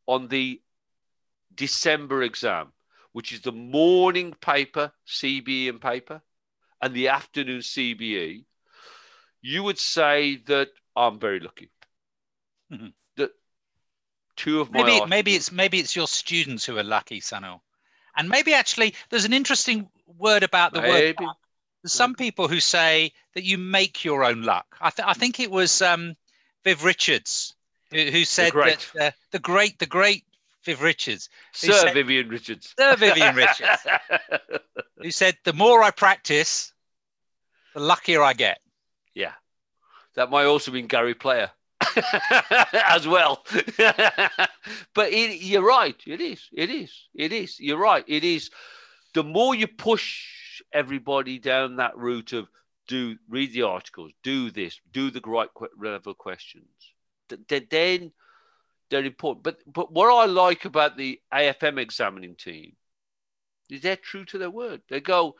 on 0.08 0.28
the 0.28 0.62
December 1.54 2.24
exam, 2.24 2.72
which 3.12 3.32
is 3.32 3.42
the 3.42 3.52
morning 3.52 4.34
paper, 4.42 4.92
CBE 5.08 5.70
and 5.70 5.82
paper, 5.82 6.22
and 6.82 6.94
the 6.94 7.10
afternoon 7.10 7.60
CBE, 7.60 8.46
you 9.42 9.64
would 9.64 9.80
say 9.80 10.38
that 10.48 10.70
I'm 10.96 11.20
very 11.20 11.40
lucky. 11.40 11.70
Mm-hmm 12.72 12.88
two 14.40 14.62
of 14.62 14.72
my 14.72 14.82
maybe 14.82 15.06
maybe 15.06 15.36
it's 15.36 15.52
maybe 15.52 15.80
it's 15.80 15.96
your 15.96 16.08
students 16.08 16.66
who 16.66 16.78
are 16.78 16.84
lucky, 16.84 17.20
Sano, 17.20 17.62
and 18.16 18.30
maybe 18.30 18.54
actually 18.54 18.96
there's 19.10 19.26
an 19.26 19.34
interesting 19.34 19.88
word 20.18 20.44
about 20.44 20.74
the 20.74 20.82
maybe. 20.82 21.24
word. 21.24 21.32
There's 21.84 21.94
some 21.94 22.16
people 22.16 22.48
who 22.48 22.60
say 22.60 23.14
that 23.36 23.44
you 23.44 23.58
make 23.58 24.04
your 24.04 24.26
own 24.26 24.42
luck. 24.42 24.76
I, 24.82 24.90
th- 24.90 25.08
I 25.08 25.14
think 25.14 25.40
it 25.40 25.50
was 25.50 25.82
um, 25.82 26.16
Viv 26.64 26.84
Richards 26.84 27.56
who, 27.92 28.06
who 28.06 28.26
said 28.26 28.54
the 28.54 28.60
that 28.94 29.02
uh, 29.02 29.12
the 29.32 29.40
great 29.40 29.80
the 29.80 29.86
great 29.86 30.24
Viv 30.66 30.82
Richards, 30.82 31.30
Sir 31.54 31.72
said, 31.72 31.94
Vivian 31.94 32.30
Richards, 32.30 32.74
Sir 32.78 32.96
Vivian 32.96 33.36
Richards, 33.36 33.88
who 35.02 35.12
said 35.12 35.38
the 35.46 35.54
more 35.54 35.82
I 35.82 35.92
practice, 35.92 36.74
the 37.74 37.80
luckier 37.80 38.22
I 38.22 38.34
get. 38.34 38.60
Yeah, 39.14 39.34
that 40.16 40.30
might 40.30 40.46
also 40.46 40.72
mean 40.72 40.88
Gary 40.88 41.16
Player. 41.16 41.52
as 42.90 43.08
well. 43.08 43.46
but 43.78 45.14
it, 45.14 45.42
you're 45.42 45.66
right. 45.66 45.96
It 46.06 46.20
is. 46.20 46.50
It 46.52 46.70
is. 46.70 47.08
It 47.16 47.32
is. 47.32 47.58
You're 47.58 47.80
right. 47.80 48.04
It 48.06 48.26
is. 48.26 48.50
The 49.14 49.24
more 49.24 49.56
you 49.56 49.66
push 49.66 50.62
everybody 50.74 51.40
down 51.40 51.78
that 51.78 51.98
route 51.98 52.34
of 52.34 52.50
do 52.90 53.16
read 53.30 53.54
the 53.54 53.62
articles, 53.62 54.12
do 54.24 54.50
this, 54.50 54.82
do 54.92 55.12
the 55.12 55.22
right 55.26 55.50
level 55.80 56.16
questions, 56.16 56.66
then 57.30 58.12
they're 58.90 59.06
important. 59.06 59.44
But 59.44 59.60
but 59.72 59.94
what 59.94 60.12
I 60.12 60.26
like 60.26 60.66
about 60.66 60.98
the 60.98 61.22
AFM 61.32 61.78
examining 61.78 62.36
team 62.36 62.76
is 63.70 63.82
they're 63.82 63.96
true 63.96 64.26
to 64.26 64.40
their 64.40 64.50
word. 64.50 64.82
They 64.90 65.00
go, 65.00 65.36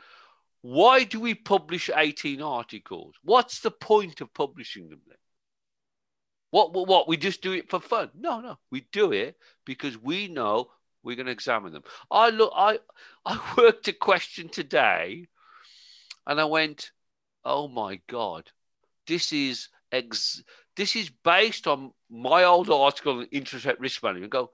why 0.62 1.04
do 1.04 1.20
we 1.20 1.34
publish 1.34 1.90
18 1.94 2.42
articles? 2.42 3.16
What's 3.24 3.62
the 3.62 3.72
point 3.72 4.22
of 4.22 4.34
publishing 4.34 4.90
them 4.90 5.02
then? 5.08 5.18
What, 6.52 6.74
what, 6.74 6.88
what? 6.88 7.08
We 7.08 7.18
just 7.18 7.42
do 7.42 7.54
it 7.54 7.70
for 7.70 7.80
fun? 7.80 8.10
No, 8.16 8.42
no. 8.42 8.58
We 8.72 8.86
do 8.92 9.12
it 9.12 9.38
because 9.66 9.98
we 9.98 10.28
know 10.28 10.70
we're 11.02 11.16
going 11.16 11.28
to 11.28 11.32
examine 11.32 11.74
them. 11.74 11.84
I 12.12 12.30
look, 12.30 12.52
I, 12.56 12.80
I 13.26 13.40
worked 13.58 13.88
a 13.88 13.94
question 13.94 14.50
today 14.50 15.28
and 16.28 16.40
I 16.40 16.46
went, 16.46 16.92
oh 17.46 17.68
my 17.68 18.00
God, 18.08 18.50
this 19.08 19.34
is 19.34 19.70
ex- 19.92 20.44
this 20.76 20.96
is 20.96 21.10
based 21.10 21.68
on 21.68 21.92
my 22.10 22.44
old 22.44 22.70
article 22.70 23.20
on 23.20 23.28
interest 23.32 23.66
rate 23.66 23.80
risk 23.80 24.02
management. 24.04 24.32
Go, 24.32 24.52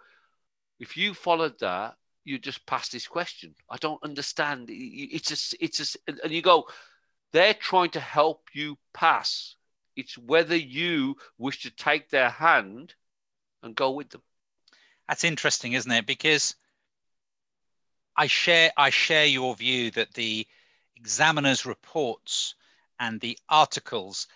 if 0.80 0.98
you 0.98 1.14
followed 1.14 1.60
that, 1.60 1.96
you 2.24 2.40
just 2.40 2.66
pass 2.66 2.90
this 2.90 3.08
question. 3.08 3.54
I 3.70 3.78
don't 3.78 4.04
understand. 4.04 4.68
It's 4.70 5.32
a, 5.32 5.64
it's 5.64 5.96
a, 5.96 6.12
and 6.24 6.32
you 6.32 6.42
go, 6.42 6.68
they're 7.32 7.54
trying 7.54 7.92
to 7.92 8.00
help 8.00 8.48
you 8.54 8.78
pass. 8.94 9.56
It's 9.96 10.18
whether 10.18 10.56
you 10.56 11.16
wish 11.38 11.62
to 11.64 11.70
take 11.70 12.10
their 12.10 12.30
hand 12.30 12.96
and 13.62 13.76
go 13.76 13.92
with 13.92 14.10
them. 14.10 14.22
That's 15.08 15.24
interesting, 15.24 15.74
isn't 15.74 15.92
it? 15.92 16.06
Because 16.06 16.56
I 18.18 18.28
share 18.28 18.72
I 18.78 18.90
share 18.90 19.26
your 19.26 19.56
view 19.56 19.92
that 19.92 20.14
the 20.14 20.48
examiner's 20.96 21.66
reports 21.66 22.56
and 23.00 23.20
the 23.20 23.38
articles 23.50 24.28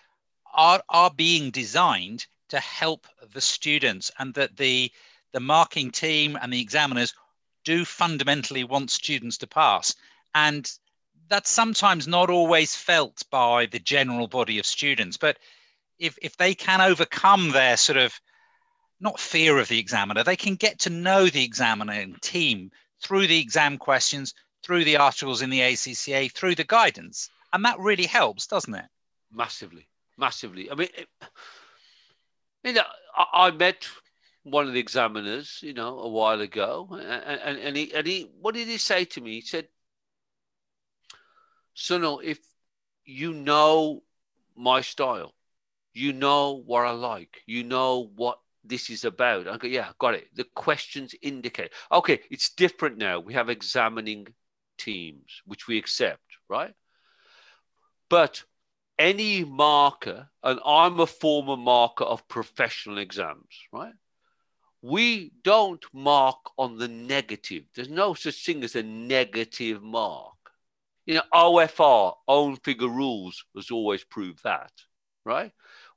are 0.52 0.82
are 0.88 1.10
being 1.10 1.50
designed 1.50 2.26
to 2.48 2.58
help 2.60 3.06
the 3.32 3.40
students 3.40 4.10
and 4.18 4.34
that 4.34 4.56
the 4.56 4.90
the 5.32 5.40
marking 5.40 5.90
team 5.90 6.36
and 6.40 6.52
the 6.52 6.60
examiners 6.60 7.14
do 7.64 7.84
fundamentally 7.84 8.64
want 8.64 8.90
students 8.90 9.38
to 9.38 9.46
pass 9.46 9.94
and 10.34 10.78
that's 11.30 11.48
sometimes 11.48 12.08
not 12.08 12.28
always 12.28 12.74
felt 12.74 13.22
by 13.30 13.64
the 13.66 13.78
general 13.78 14.26
body 14.26 14.58
of 14.58 14.66
students. 14.66 15.16
But 15.16 15.38
if, 15.98 16.18
if 16.20 16.36
they 16.36 16.54
can 16.54 16.80
overcome 16.80 17.50
their 17.50 17.76
sort 17.76 17.98
of 17.98 18.20
not 18.98 19.20
fear 19.20 19.58
of 19.58 19.68
the 19.68 19.78
examiner, 19.78 20.24
they 20.24 20.36
can 20.36 20.56
get 20.56 20.80
to 20.80 20.90
know 20.90 21.26
the 21.26 21.44
examining 21.44 22.16
team 22.20 22.70
through 23.00 23.28
the 23.28 23.38
exam 23.38 23.78
questions, 23.78 24.34
through 24.62 24.84
the 24.84 24.96
articles 24.96 25.40
in 25.40 25.50
the 25.50 25.60
ACCA, 25.60 26.30
through 26.32 26.56
the 26.56 26.64
guidance. 26.64 27.30
And 27.52 27.64
that 27.64 27.78
really 27.78 28.06
helps, 28.06 28.46
doesn't 28.46 28.74
it? 28.74 28.84
Massively, 29.32 29.88
massively. 30.18 30.70
I 30.70 30.74
mean, 30.74 30.88
it, 30.96 31.08
you 32.64 32.72
know, 32.74 32.82
I, 33.16 33.48
I 33.48 33.50
met 33.50 33.88
one 34.42 34.66
of 34.66 34.72
the 34.72 34.80
examiners, 34.80 35.58
you 35.62 35.72
know, 35.72 35.98
a 35.98 36.08
while 36.08 36.40
ago, 36.40 36.88
and, 36.92 37.40
and, 37.40 37.58
and 37.58 37.76
he 37.76 37.94
and 37.94 38.06
he, 38.06 38.30
what 38.40 38.54
did 38.54 38.68
he 38.68 38.78
say 38.78 39.04
to 39.04 39.20
me? 39.20 39.34
He 39.34 39.40
said, 39.42 39.68
Sunil, 41.76 42.22
if 42.22 42.38
you 43.04 43.32
know 43.32 44.02
my 44.56 44.80
style, 44.80 45.34
you 45.92 46.12
know 46.12 46.62
what 46.64 46.86
I 46.86 46.90
like, 46.90 47.42
you 47.46 47.64
know 47.64 48.10
what 48.16 48.38
this 48.64 48.90
is 48.90 49.04
about. 49.04 49.48
I 49.48 49.56
go, 49.56 49.66
yeah, 49.66 49.88
got 49.98 50.14
it. 50.14 50.28
The 50.34 50.44
questions 50.54 51.14
indicate. 51.22 51.72
Okay, 51.90 52.20
it's 52.30 52.54
different 52.54 52.98
now. 52.98 53.18
We 53.20 53.34
have 53.34 53.48
examining 53.48 54.28
teams, 54.78 55.42
which 55.46 55.66
we 55.66 55.78
accept, 55.78 56.22
right? 56.48 56.74
But 58.10 58.42
any 58.98 59.44
marker, 59.44 60.28
and 60.42 60.60
I'm 60.66 61.00
a 61.00 61.06
former 61.06 61.56
marker 61.56 62.04
of 62.04 62.28
professional 62.28 62.98
exams, 62.98 63.56
right? 63.72 63.94
We 64.82 65.32
don't 65.42 65.84
mark 65.94 66.38
on 66.58 66.76
the 66.76 66.88
negative. 66.88 67.64
There's 67.74 67.88
no 67.88 68.12
such 68.12 68.44
thing 68.44 68.62
as 68.64 68.76
a 68.76 68.82
negative 68.82 69.82
mark. 69.82 70.34
You 71.06 71.14
know, 71.14 71.22
OFR, 71.32 72.14
own 72.28 72.56
figure 72.56 72.88
rules, 72.88 73.42
has 73.56 73.70
always 73.70 74.04
proved 74.04 74.44
that, 74.44 74.72
right? 75.24 75.52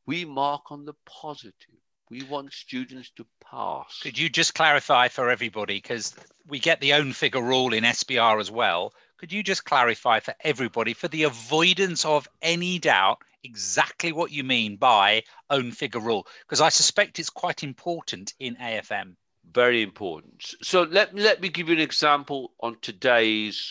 We 0.05 0.24
mark 0.24 0.72
on 0.72 0.86
the 0.86 0.96
positive. 1.05 1.79
We 2.10 2.24
want 2.24 2.53
students 2.53 3.10
to 3.17 3.25
pass. 3.43 4.00
Could 4.01 4.17
you 4.17 4.29
just 4.29 4.53
clarify 4.53 5.08
for 5.08 5.29
everybody, 5.29 5.75
because 5.75 6.15
we 6.48 6.60
get 6.60 6.79
the 6.79 6.93
own 6.93 7.12
figure 7.13 7.41
rule 7.41 7.74
in 7.74 7.84
SBR 7.84 8.39
as 8.39 8.51
well. 8.51 8.93
Could 9.24 9.32
you 9.32 9.42
just 9.42 9.63
clarify 9.63 10.20
for 10.20 10.36
everybody, 10.42 10.92
for 10.94 11.08
the 11.08 11.24
avoidance 11.24 12.03
of 12.03 12.27
any 12.42 12.77
doubt, 12.77 13.20
exactly 13.46 14.12
what 14.12 14.32
you 14.32 14.44
mean 14.44 14.75
by 14.75 15.24
own 15.50 15.72
figure 15.72 16.01
rule? 16.01 16.27
Because 16.42 16.60
I 16.60 16.68
suspect 16.68 17.20
it's 17.20 17.30
quite 17.30 17.63
important 17.63 18.34
in 18.42 18.58
AFM. 18.58 19.15
Very 19.50 19.82
important. 19.82 20.53
So 20.62 20.82
let, 20.84 21.15
let 21.15 21.39
me 21.39 21.48
give 21.48 21.70
you 21.70 21.75
an 21.75 21.80
example 21.80 22.51
on 22.60 22.75
today's, 22.82 23.65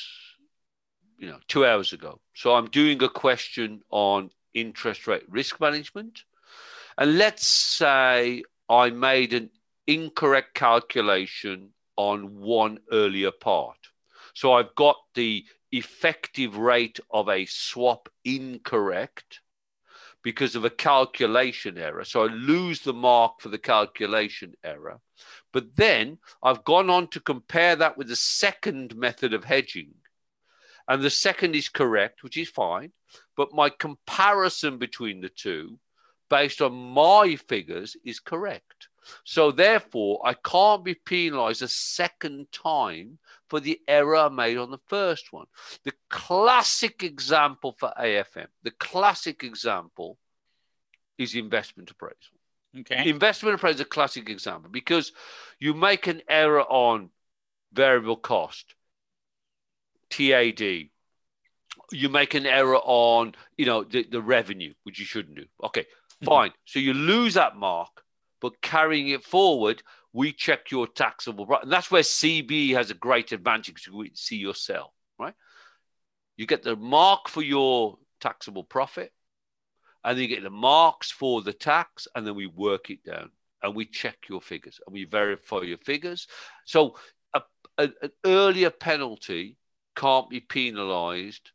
you 1.19 1.29
know, 1.29 1.39
two 1.49 1.67
hours 1.67 1.93
ago. 1.93 2.19
So 2.33 2.55
I'm 2.55 2.71
doing 2.71 3.03
a 3.03 3.11
question 3.11 3.83
on 3.91 4.31
interest 4.55 5.07
rate 5.07 5.25
risk 5.29 5.61
management. 5.61 6.25
And 6.97 7.19
let's 7.19 7.47
say 7.47 8.43
I 8.71 8.89
made 8.89 9.35
an 9.35 9.51
incorrect 9.87 10.55
calculation 10.55 11.75
on 11.99 12.41
one 12.41 12.79
earlier 12.91 13.33
part. 13.33 13.77
So 14.33 14.53
I've 14.53 14.75
got 14.75 14.97
the 15.15 15.45
effective 15.71 16.57
rate 16.57 17.01
of 17.11 17.29
a 17.29 17.47
swap 17.47 18.09
incorrect 18.25 19.41
because 20.23 20.55
of 20.55 20.65
a 20.65 20.71
calculation 20.71 21.79
error. 21.79 22.05
So 22.05 22.25
I 22.25 22.27
lose 22.27 22.81
the 22.81 22.93
mark 22.93 23.41
for 23.41 23.49
the 23.49 23.59
calculation 23.59 24.55
error. 24.63 25.01
But 25.53 25.77
then 25.77 26.19
I've 26.43 26.65
gone 26.65 26.91
on 26.91 27.09
to 27.09 27.21
compare 27.21 27.77
that 27.77 27.99
with 27.99 28.09
the 28.09 28.17
second 28.17 28.95
method 28.97 29.35
of 29.35 29.45
hedging. 29.45 29.95
And 30.89 31.03
the 31.03 31.11
second 31.11 31.55
is 31.55 31.69
correct, 31.69 32.23
which 32.23 32.37
is 32.37 32.49
fine. 32.49 32.93
But 33.37 33.53
my 33.53 33.71
comparison 33.71 34.79
between 34.79 35.21
the 35.21 35.29
two 35.29 35.79
based 36.31 36.63
on 36.63 36.73
my 36.73 37.37
figures 37.37 37.97
is 38.05 38.21
correct. 38.21 38.89
So 39.25 39.51
therefore, 39.51 40.21
I 40.25 40.35
can't 40.35 40.85
be 40.85 40.95
penalized 40.95 41.63
a 41.63 41.69
second 41.69 42.51
time 42.53 43.19
for 43.49 43.61
the 43.61 43.81
error 43.87 44.17
I 44.17 44.29
made 44.29 44.57
on 44.57 44.71
the 44.71 44.81
first 44.87 45.33
one. 45.33 45.47
The 45.85 45.93
classic 46.09 47.03
example 47.03 47.77
for 47.79 47.93
AFM, 47.99 48.47
the 48.63 48.71
classic 48.71 49.45
example 49.45 50.19
is 51.19 51.35
investment 51.35 51.91
appraisal. 51.91 52.17
Okay. 52.81 53.09
Investment 53.09 53.55
appraisal 53.55 53.77
is 53.77 53.81
a 53.81 53.85
classic 53.85 54.31
example 54.31 54.71
because 54.71 55.13
you 55.59 55.75
make 55.75 56.07
an 56.07 56.23
error 56.29 56.63
on 56.63 57.11
variable 57.73 58.17
cost, 58.17 58.75
TAD. 60.11 60.89
You 61.91 62.09
make 62.09 62.35
an 62.35 62.47
error 62.47 62.79
on, 62.79 63.35
you 63.57 63.67
know, 63.67 63.85
the, 63.85 64.05
the 64.05 64.23
revenue, 64.23 64.73
which 64.85 64.99
you 64.99 65.05
shouldn't 65.05 65.37
do. 65.37 65.45
Okay, 65.63 65.83
mm-hmm. 65.83 66.27
Fine. 66.27 66.53
So 66.65 66.79
you 66.79 66.95
lose 66.95 67.35
that 67.35 67.57
mark, 67.57 68.03
but 68.43 68.61
carrying 68.61 69.09
it 69.09 69.25
forward, 69.25 69.83
we 70.13 70.33
check 70.33 70.71
your 70.71 70.87
taxable. 70.87 71.49
And 71.63 71.73
that's 71.73 71.91
where 71.91 72.03
CB 72.03 72.75
has 72.75 72.91
a 72.91 72.95
great 72.95 73.33
advantage 73.33 73.87
because 73.87 74.09
to 74.09 74.11
see 74.15 74.37
your 74.37 74.51
yourself, 74.51 74.93
right? 75.19 75.35
You 76.37 76.47
get 76.47 76.63
the 76.63 76.77
mark 76.77 77.29
for 77.29 77.43
your 77.43 77.97
taxable 78.21 78.65
profit, 78.65 79.13
and 80.05 80.19
then 80.19 80.23
you 80.23 80.29
get 80.29 80.43
the 80.43 80.51
marks 80.51 81.11
for 81.11 81.41
the 81.41 81.53
tax, 81.55 82.09
and 82.15 82.27
then 82.27 82.35
we 82.35 82.47
work 82.47 82.91
it 82.91 83.03
down 83.05 83.31
and 83.63 83.75
we 83.75 83.87
check 83.87 84.17
your 84.29 84.41
figures 84.41 84.81
and 84.87 84.93
we 84.93 85.05
verify 85.05 85.61
your 85.61 85.79
figures. 85.79 86.27
So 86.65 86.97
a, 87.33 87.43
a, 87.79 87.91
an 88.03 88.11
earlier 88.25 88.71
penalty 88.71 89.57
can't 89.95 90.29
be 90.29 90.41
penalized 90.41 91.53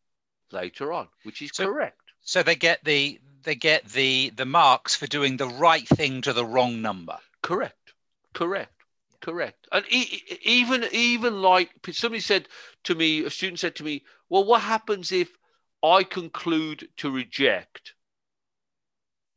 later 0.51 0.93
on, 0.93 1.07
which 1.23 1.41
is 1.41 1.51
so, 1.53 1.65
correct. 1.65 2.01
So 2.27 2.43
they 2.43 2.57
get 2.57 2.83
the 2.83 3.21
they 3.43 3.55
get 3.55 3.85
the 3.85 4.31
the 4.31 4.45
marks 4.45 4.93
for 4.93 5.07
doing 5.07 5.37
the 5.37 5.47
right 5.47 5.87
thing 5.87 6.21
to 6.23 6.33
the 6.33 6.45
wrong 6.45 6.81
number. 6.81 7.17
Correct. 7.41 7.93
Correct. 8.33 8.73
Correct. 9.21 9.65
And 9.71 9.85
e- 9.89 10.21
even 10.43 10.85
even 10.91 11.41
like 11.41 11.71
somebody 11.89 12.19
said 12.19 12.49
to 12.83 12.95
me, 12.95 13.23
a 13.23 13.29
student 13.29 13.61
said 13.61 13.77
to 13.77 13.83
me, 13.85 14.03
"Well, 14.27 14.43
what 14.43 14.63
happens 14.63 15.13
if 15.13 15.37
I 15.81 16.03
conclude 16.03 16.89
to 16.97 17.09
reject?" 17.09 17.93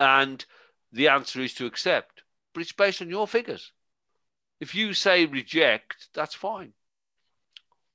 And 0.00 0.44
the 0.90 1.06
answer 1.06 1.40
is 1.40 1.54
to 1.54 1.66
accept, 1.66 2.24
but 2.52 2.62
it's 2.62 2.72
based 2.72 3.00
on 3.00 3.08
your 3.08 3.28
figures. 3.28 3.70
If 4.58 4.74
you 4.74 4.94
say 4.94 5.26
reject, 5.26 6.08
that's 6.12 6.34
fine. 6.34 6.72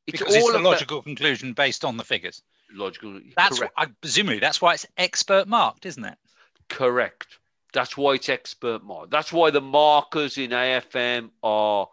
It's 0.07 0.19
because 0.19 0.35
all 0.37 0.51
it's 0.51 0.57
a 0.57 0.59
logical 0.59 1.01
conclusion 1.01 1.51
based 1.51 1.83
on 1.83 1.97
the 1.97 2.05
figures 2.05 2.41
logical. 2.71 3.19
That's 3.35 3.59
correct. 3.59 3.73
I, 3.77 3.87
presumably 4.01 4.39
that's 4.39 4.61
why 4.61 4.73
it's 4.73 4.85
expert 4.97 5.47
marked, 5.47 5.85
isn't 5.85 6.03
it? 6.03 6.17
Correct. 6.69 7.39
That's 7.73 7.97
why 7.97 8.13
it's 8.13 8.29
expert 8.29 8.83
marked. 8.83 9.11
That's 9.11 9.33
why 9.33 9.51
the 9.51 9.61
markers 9.61 10.37
in 10.37 10.51
AFM 10.51 11.31
are 11.43 11.89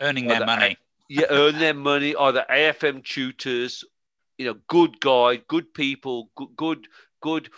earning 0.00 0.26
their 0.26 0.40
the, 0.40 0.46
money. 0.46 0.76
yeah, 1.08 1.26
earn 1.30 1.58
their 1.58 1.74
money. 1.74 2.14
Are 2.14 2.32
the 2.32 2.46
AFM 2.50 3.04
tutors? 3.04 3.84
You 4.38 4.46
know, 4.46 4.56
good 4.68 5.00
guide, 5.00 5.46
good 5.48 5.72
people, 5.72 6.30
good, 6.36 6.56
good, 6.56 6.88
good 7.20 7.50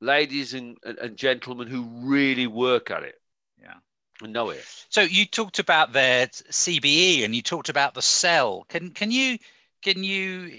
ladies 0.00 0.52
and, 0.52 0.76
and, 0.84 0.98
and 0.98 1.16
gentlemen 1.16 1.68
who 1.68 1.82
really 2.02 2.46
work 2.46 2.90
at 2.90 3.04
it. 3.04 3.14
Yeah. 3.60 3.74
And 4.20 4.32
know 4.32 4.50
it. 4.50 4.64
So 4.88 5.00
you 5.00 5.24
talked 5.24 5.60
about 5.60 5.92
their 5.92 6.26
CBE 6.26 7.24
and 7.24 7.34
you 7.34 7.42
talked 7.42 7.68
about 7.68 7.94
the 7.94 8.02
cell. 8.02 8.66
Can 8.68 8.90
can 8.90 9.10
you 9.10 9.38
can 9.82 10.04
you 10.04 10.50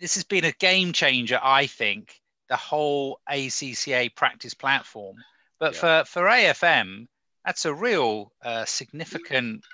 this 0.00 0.14
has 0.14 0.24
been 0.24 0.44
a 0.44 0.52
game 0.52 0.92
changer, 0.92 1.40
I 1.42 1.66
think, 1.66 2.20
the 2.48 2.56
whole 2.56 3.20
ACCA 3.30 4.14
practice 4.14 4.54
platform. 4.54 5.16
But 5.58 5.74
yeah. 5.74 6.02
for, 6.02 6.04
for 6.06 6.22
AFM, 6.22 7.06
that's 7.44 7.64
a 7.64 7.74
real 7.74 8.32
uh, 8.44 8.64
significant 8.64 9.64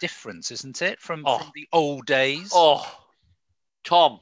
difference, 0.00 0.50
isn't 0.50 0.82
it, 0.82 1.00
from, 1.00 1.22
oh. 1.26 1.38
from, 1.38 1.52
the 1.54 1.68
old 1.72 2.06
days? 2.06 2.50
Oh, 2.52 2.84
Tom, 3.84 4.20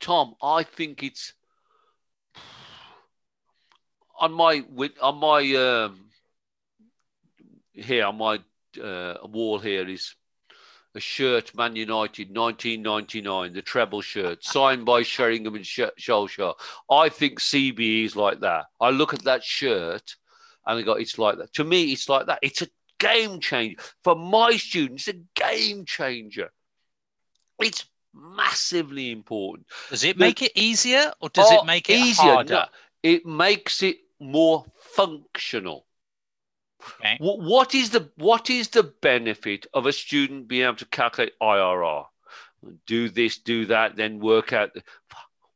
Tom, 0.00 0.34
I 0.42 0.62
think 0.62 1.02
it's 1.02 1.32
on 4.18 4.32
my 4.32 4.62
on 5.00 5.16
my 5.18 5.54
um, 5.56 6.06
here 7.72 8.06
on 8.06 8.16
my 8.16 8.38
uh, 8.82 9.16
wall 9.24 9.58
here 9.58 9.88
is 9.88 10.14
a 10.94 11.00
shirt, 11.00 11.54
Man 11.54 11.74
United, 11.74 12.36
1999, 12.36 13.52
the 13.52 13.62
treble 13.62 14.00
shirt, 14.00 14.44
signed 14.44 14.84
by 14.84 15.02
Sheringham 15.02 15.54
and 15.54 15.64
Solskjaer. 15.64 16.54
I 16.90 17.08
think 17.08 17.40
CBE 17.40 18.04
is 18.04 18.16
like 18.16 18.40
that. 18.40 18.66
I 18.80 18.90
look 18.90 19.14
at 19.14 19.24
that 19.24 19.42
shirt 19.42 20.16
and 20.66 20.78
I 20.78 20.82
go, 20.82 20.92
it's 20.92 21.18
like 21.18 21.38
that. 21.38 21.52
To 21.54 21.64
me, 21.64 21.92
it's 21.92 22.08
like 22.08 22.26
that. 22.26 22.40
It's 22.42 22.62
a 22.62 22.68
game 22.98 23.40
changer. 23.40 23.76
For 24.04 24.14
my 24.14 24.56
students, 24.56 25.08
a 25.08 25.14
game 25.34 25.84
changer. 25.84 26.50
It's 27.58 27.84
massively 28.14 29.10
important. 29.10 29.66
Does 29.90 30.04
it 30.04 30.18
make 30.18 30.42
it 30.42 30.52
easier 30.54 31.12
or 31.20 31.28
does 31.30 31.48
oh, 31.50 31.62
it 31.62 31.66
make 31.66 31.88
it 31.88 31.98
easier? 31.98 32.32
harder? 32.32 32.54
No, 32.54 32.64
it 33.02 33.24
makes 33.24 33.82
it 33.82 33.98
more 34.20 34.64
functional. 34.78 35.86
Okay. 37.00 37.16
What 37.20 37.74
is 37.74 37.90
the 37.90 38.10
what 38.16 38.50
is 38.50 38.68
the 38.68 38.82
benefit 38.82 39.66
of 39.74 39.86
a 39.86 39.92
student 39.92 40.48
being 40.48 40.64
able 40.64 40.76
to 40.76 40.86
calculate 40.86 41.32
IRR? 41.40 42.06
Do 42.86 43.08
this, 43.08 43.38
do 43.38 43.66
that, 43.66 43.96
then 43.96 44.20
work 44.20 44.52
out. 44.52 44.70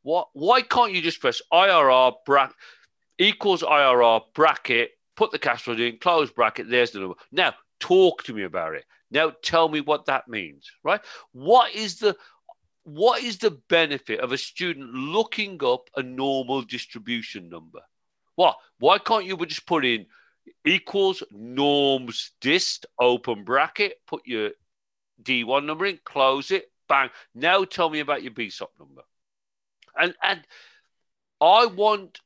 What? 0.02 0.28
Why 0.32 0.62
can't 0.62 0.92
you 0.92 1.00
just 1.00 1.20
press 1.20 1.40
IRR 1.52 2.14
bra- 2.24 2.50
equals 3.18 3.62
IRR 3.62 4.22
bracket, 4.34 4.90
put 5.16 5.30
the 5.30 5.38
cash 5.38 5.62
flow 5.62 5.74
in, 5.74 5.98
close 5.98 6.30
bracket. 6.30 6.68
There's 6.68 6.90
the 6.90 7.00
number. 7.00 7.16
Now 7.32 7.54
talk 7.80 8.24
to 8.24 8.34
me 8.34 8.44
about 8.44 8.74
it. 8.74 8.84
Now 9.10 9.32
tell 9.42 9.68
me 9.68 9.80
what 9.80 10.06
that 10.06 10.28
means, 10.28 10.70
right? 10.82 11.00
What 11.32 11.74
is 11.74 11.98
the 11.98 12.16
what 12.82 13.22
is 13.22 13.38
the 13.38 13.50
benefit 13.68 14.20
of 14.20 14.30
a 14.30 14.38
student 14.38 14.92
looking 14.94 15.62
up 15.64 15.90
a 15.96 16.02
normal 16.02 16.62
distribution 16.62 17.48
number? 17.48 17.80
What? 18.36 18.56
Why 18.78 18.98
can't 18.98 19.24
you 19.24 19.36
just 19.46 19.66
put 19.66 19.84
in 19.84 20.06
equals 20.64 21.22
norms 21.30 22.32
dist 22.40 22.86
open 23.00 23.44
bracket, 23.44 24.00
put 24.06 24.22
your 24.26 24.50
D1 25.22 25.64
number 25.64 25.86
in, 25.86 25.98
close 26.04 26.50
it, 26.50 26.70
bang. 26.88 27.10
Now 27.34 27.64
tell 27.64 27.90
me 27.90 28.00
about 28.00 28.22
your 28.22 28.32
BSOP 28.32 28.68
number. 28.78 29.02
And 29.98 30.14
and 30.22 30.42
I 31.40 31.66
want 31.66 32.20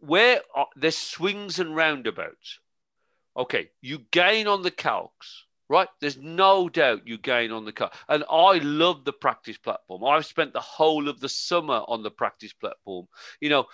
where 0.00 0.40
uh, 0.54 0.64
there's 0.76 0.96
swings 0.96 1.58
and 1.58 1.74
roundabouts. 1.74 2.58
Okay, 3.36 3.70
you 3.80 4.00
gain 4.10 4.46
on 4.46 4.62
the 4.62 4.70
calcs, 4.70 5.44
right? 5.68 5.88
There's 6.00 6.18
no 6.18 6.68
doubt 6.68 7.06
you 7.06 7.16
gain 7.16 7.52
on 7.52 7.64
the 7.64 7.72
calc. 7.72 7.94
And 8.08 8.24
I 8.28 8.58
love 8.58 9.04
the 9.04 9.12
practice 9.12 9.56
platform. 9.56 10.04
I've 10.04 10.26
spent 10.26 10.52
the 10.52 10.60
whole 10.60 11.08
of 11.08 11.20
the 11.20 11.28
summer 11.28 11.82
on 11.86 12.02
the 12.02 12.10
practice 12.10 12.52
platform. 12.52 13.06
You 13.40 13.50
know, 13.50 13.66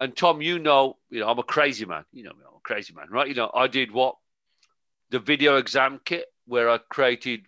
and 0.00 0.16
Tom, 0.16 0.42
you 0.42 0.58
know, 0.58 0.96
you 1.10 1.20
know, 1.20 1.28
I'm 1.28 1.38
a 1.38 1.44
crazy 1.44 1.84
man. 1.84 2.04
You 2.12 2.24
know, 2.24 2.30
me, 2.30 2.42
I'm 2.46 2.56
a 2.56 2.60
crazy 2.60 2.92
man, 2.94 3.06
right? 3.10 3.28
You 3.28 3.34
know, 3.34 3.50
I 3.54 3.66
did 3.66 3.92
what 3.92 4.16
the 5.10 5.18
video 5.18 5.56
exam 5.56 6.00
kit 6.04 6.26
where 6.46 6.68
I 6.68 6.78
created 6.78 7.46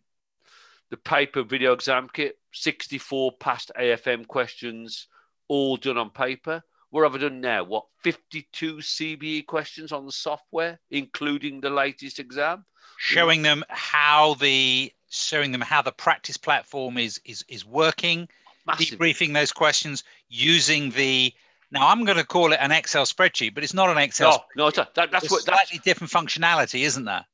the 0.91 0.97
paper 0.97 1.43
video 1.43 1.73
exam 1.73 2.09
kit, 2.13 2.39
64 2.53 3.33
past 3.39 3.73
AFM 3.79 4.27
questions, 4.27 5.09
all 5.49 5.77
done 5.77 5.99
on 5.99 6.11
paper. 6.11 6.63
What 6.91 7.03
have 7.03 7.15
I 7.15 7.19
done 7.19 7.41
now? 7.41 7.65
What 7.65 7.87
52 8.05 8.77
CBE 8.77 9.47
questions 9.47 9.93
on 9.93 10.07
the 10.07 10.13
software, 10.13 10.79
including 10.91 11.61
the 11.61 11.71
latest 11.71 12.19
exam? 12.21 12.65
Showing 12.99 13.43
them 13.43 13.65
how 13.69 14.35
the 14.35 14.93
showing 15.09 15.53
them 15.53 15.61
how 15.61 15.83
the 15.83 15.93
practice 15.93 16.37
platform 16.37 16.97
is 16.99 17.21
is 17.25 17.45
is 17.49 17.65
working, 17.65 18.29
Massive. 18.67 18.99
debriefing 18.99 19.35
those 19.35 19.53
questions 19.53 20.05
using 20.29 20.91
the 20.91 21.35
now 21.71 21.89
I'm 21.89 22.05
going 22.05 22.19
to 22.19 22.25
call 22.25 22.53
it 22.53 22.59
an 22.61 22.73
Excel 22.73 23.05
spreadsheet, 23.05 23.55
but 23.55 23.65
it's 23.65 23.75
not 23.75 23.91
an 23.91 23.99
Excel. 23.99 24.47
No, 24.57 24.65
no, 24.65 24.85
that, 24.95 25.11
that's 25.11 25.31
what 25.31 25.43
slightly 25.43 25.81
different 25.85 26.13
functionality, 26.13 26.85
isn't 26.85 27.05
there? 27.05 27.25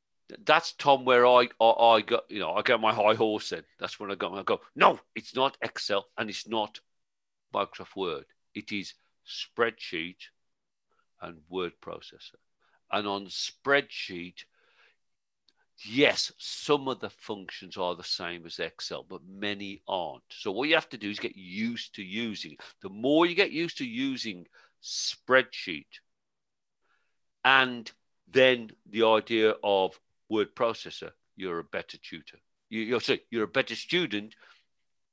That's 0.44 0.72
Tom, 0.72 1.04
where 1.04 1.26
I, 1.26 1.48
I, 1.60 1.70
I 1.70 2.00
got 2.00 2.24
you 2.30 2.40
know 2.40 2.52
I 2.52 2.62
got 2.62 2.80
my 2.80 2.94
high 2.94 3.14
horse 3.14 3.52
in. 3.52 3.62
That's 3.78 4.00
when 4.00 4.10
I 4.10 4.14
got 4.14 4.32
my 4.32 4.42
go. 4.42 4.60
No, 4.74 4.98
it's 5.14 5.34
not 5.34 5.56
Excel 5.60 6.06
and 6.16 6.30
it's 6.30 6.48
not 6.48 6.80
Microsoft 7.54 7.96
Word. 7.96 8.24
It 8.54 8.72
is 8.72 8.94
spreadsheet 9.26 10.16
and 11.20 11.38
word 11.48 11.72
processor. 11.80 12.36
And 12.90 13.06
on 13.06 13.26
spreadsheet, 13.26 14.44
yes, 15.84 16.32
some 16.38 16.88
of 16.88 17.00
the 17.00 17.10
functions 17.10 17.76
are 17.76 17.94
the 17.94 18.04
same 18.04 18.46
as 18.46 18.58
Excel, 18.58 19.04
but 19.08 19.20
many 19.28 19.82
aren't. 19.88 20.22
So 20.30 20.50
what 20.50 20.68
you 20.68 20.74
have 20.74 20.88
to 20.90 20.98
do 20.98 21.10
is 21.10 21.18
get 21.18 21.36
used 21.36 21.94
to 21.96 22.02
using. 22.02 22.56
The 22.82 22.88
more 22.88 23.26
you 23.26 23.34
get 23.34 23.50
used 23.50 23.78
to 23.78 23.86
using 23.86 24.46
spreadsheet, 24.82 25.86
and 27.44 27.90
then 28.30 28.70
the 28.88 29.04
idea 29.04 29.54
of 29.62 29.98
word 30.28 30.54
processor, 30.54 31.10
you're 31.36 31.58
a 31.58 31.64
better 31.64 31.98
tutor. 31.98 32.38
You, 32.70 32.96
are 32.96 33.00
sorry, 33.00 33.22
you're 33.30 33.44
a 33.44 33.48
better 33.48 33.74
student 33.74 34.34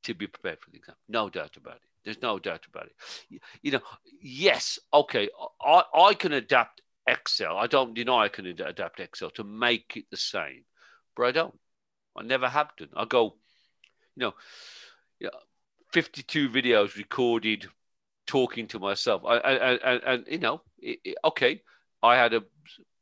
to 0.04 0.14
be 0.14 0.28
prepared 0.28 0.60
for 0.62 0.70
the 0.72 0.78
exam. 0.78 0.96
No 1.08 1.30
doubt 1.30 1.58
about 1.58 1.76
it. 1.76 1.82
There's 2.06 2.22
no 2.22 2.40
doubt 2.40 2.66
about 2.74 2.86
it. 2.86 3.42
You 3.62 3.72
know, 3.72 3.82
yes, 4.22 4.80
okay, 4.94 5.30
I, 5.62 5.84
I 5.94 6.14
can 6.14 6.32
adapt 6.34 6.82
Excel. 7.10 7.58
I 7.58 7.68
don't 7.68 7.94
deny 7.94 8.26
I 8.26 8.30
can 8.30 8.46
adapt 8.46 9.00
Excel 9.00 9.30
to 9.32 9.44
make 9.44 9.94
it 9.96 10.06
the 10.12 10.18
same, 10.18 10.64
but 11.16 11.26
I 11.26 11.32
don't. 11.32 11.58
I 12.18 12.24
never 12.24 12.48
have 12.48 12.72
done. 12.78 12.90
I 12.96 13.06
go, 13.06 13.36
you 14.16 14.22
know, 14.22 14.34
you 15.20 15.28
know 15.28 15.40
52 15.92 16.50
videos 16.50 16.98
recorded 16.98 17.68
talking 18.28 18.68
to 18.68 18.80
myself. 18.80 19.24
I, 19.26 19.38
I, 19.38 19.74
I 19.74 20.14
and, 20.14 20.26
you 20.28 20.38
know, 20.38 20.62
it, 20.78 21.00
it, 21.04 21.18
okay, 21.26 21.62
I 22.04 22.16
had 22.16 22.34
a 22.34 22.44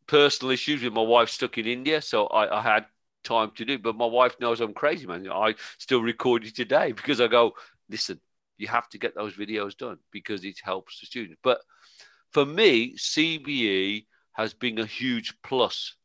personal 0.08 0.52
issues 0.52 0.84
with 0.84 0.93
my 0.93 1.02
wife 1.02 1.30
stuck 1.30 1.58
in 1.58 1.65
India, 1.65 2.02
so 2.02 2.28
I, 2.28 2.60
I 2.60 2.62
had 2.62 2.86
time 3.24 3.52
to 3.56 3.65
do. 3.65 3.78
But 3.78 3.98
my 3.98 4.06
wife 4.06 4.36
knows 4.39 4.62
I'm 4.62 4.74
crazy, 4.74 5.06
man. 5.06 5.30
I 5.30 5.56
still 5.78 6.02
record 6.02 6.46
it 6.46 6.56
today 6.56 6.93
because 6.93 7.20
I 7.20 7.28
go, 7.28 7.54
listen, 7.89 8.20
you 8.58 8.67
have 8.67 8.89
to 8.89 8.98
get 8.98 9.15
those 9.15 9.36
videos 9.36 9.78
done 9.78 9.98
because 10.12 10.43
it 10.43 10.60
helps 10.63 11.00
the 11.00 11.06
students. 11.06 11.39
But 11.43 11.60
for 12.32 12.46
me, 12.46 12.96
CBE 12.96 14.06
has 14.34 14.54
been 14.54 14.80
a 14.80 14.86
huge 14.86 15.34
plus 15.44 15.96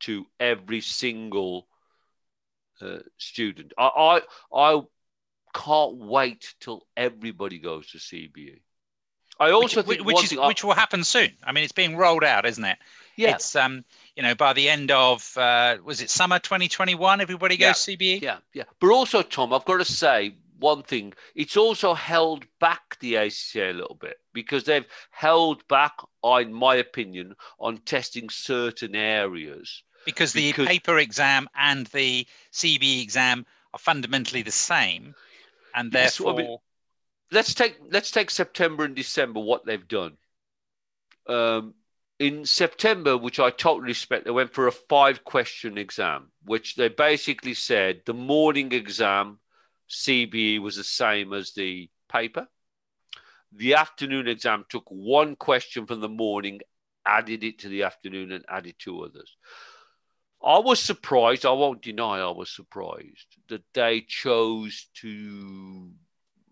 to 0.00 0.26
every 0.38 0.80
single 0.80 1.66
uh, 2.80 2.98
student. 3.16 3.72
I, 3.78 4.20
I 4.52 4.76
I 4.76 4.80
can't 5.54 5.96
wait 5.96 6.54
till 6.60 6.86
everybody 6.96 7.58
goes 7.58 7.90
to 7.90 7.98
CBE. 7.98 8.60
I 9.40 9.50
also 9.52 9.82
which, 9.82 9.98
think 9.98 10.06
which, 10.06 10.32
is, 10.32 10.38
which 10.38 10.64
will 10.64 10.74
happen 10.74 11.04
soon. 11.04 11.30
I 11.44 11.52
mean, 11.52 11.62
it's 11.62 11.72
being 11.72 11.96
rolled 11.96 12.24
out, 12.24 12.44
isn't 12.44 12.64
it? 12.64 12.78
Yeah. 13.16 13.34
It's 13.34 13.54
um, 13.56 13.84
you 14.16 14.22
know, 14.22 14.34
by 14.34 14.52
the 14.52 14.68
end 14.68 14.90
of 14.90 15.36
uh, 15.36 15.76
was 15.84 16.00
it 16.00 16.10
summer 16.10 16.38
2021? 16.38 17.20
Everybody 17.20 17.56
goes 17.56 17.88
yeah. 17.88 17.96
CBE. 17.96 18.20
Yeah, 18.20 18.38
yeah. 18.52 18.64
But 18.80 18.90
also, 18.90 19.22
Tom, 19.22 19.52
I've 19.52 19.64
got 19.64 19.78
to 19.78 19.84
say, 19.84 20.34
one 20.58 20.82
thing. 20.82 21.14
It's 21.34 21.56
also 21.56 21.94
held 21.94 22.46
back 22.60 22.98
the 23.00 23.14
ACCA 23.14 23.70
a 23.70 23.72
little 23.72 23.96
bit 24.00 24.16
because 24.32 24.64
they've 24.64 24.86
held 25.10 25.66
back, 25.68 25.94
in 26.24 26.52
my 26.52 26.76
opinion, 26.76 27.34
on 27.58 27.78
testing 27.78 28.28
certain 28.28 28.94
areas. 28.94 29.82
Because 30.04 30.32
the 30.32 30.50
because, 30.50 30.66
paper 30.66 30.98
exam 30.98 31.48
and 31.56 31.86
the 31.88 32.26
CBE 32.52 33.02
exam 33.02 33.46
are 33.74 33.78
fundamentally 33.78 34.42
the 34.42 34.52
same, 34.52 35.14
and 35.74 35.92
therefore. 35.92 36.32
Yes, 36.32 36.38
I 36.38 36.42
mean, 36.42 36.58
let's 37.32 37.54
take 37.54 37.78
let's 37.90 38.10
take 38.10 38.30
September 38.30 38.84
and 38.84 38.94
December. 38.94 39.40
What 39.40 39.66
they've 39.66 39.88
done. 39.88 40.16
Um, 41.26 41.74
in 42.18 42.44
September, 42.46 43.16
which 43.16 43.38
I 43.38 43.50
totally 43.50 43.88
respect, 43.88 44.24
they 44.24 44.30
went 44.30 44.52
for 44.52 44.66
a 44.66 44.72
five 44.72 45.24
question 45.24 45.78
exam, 45.78 46.30
which 46.44 46.74
they 46.74 46.88
basically 46.88 47.54
said 47.54 48.02
the 48.06 48.14
morning 48.14 48.72
exam 48.72 49.38
CBE 49.88 50.60
was 50.60 50.76
the 50.76 50.84
same 50.84 51.32
as 51.32 51.52
the 51.52 51.88
paper. 52.08 52.46
The 53.52 53.74
afternoon 53.74 54.28
exam 54.28 54.64
took 54.68 54.84
one 54.88 55.36
question 55.36 55.86
from 55.86 56.00
the 56.00 56.08
morning, 56.08 56.60
added 57.06 57.42
it 57.44 57.60
to 57.60 57.68
the 57.68 57.84
afternoon, 57.84 58.32
and 58.32 58.44
added 58.48 58.74
two 58.78 59.02
others. 59.02 59.36
I 60.44 60.58
was 60.58 60.80
surprised, 60.80 61.44
I 61.44 61.52
won't 61.52 61.82
deny 61.82 62.18
I 62.18 62.30
was 62.30 62.50
surprised 62.50 63.36
that 63.48 63.64
they 63.74 64.02
chose 64.02 64.88
to 64.96 65.90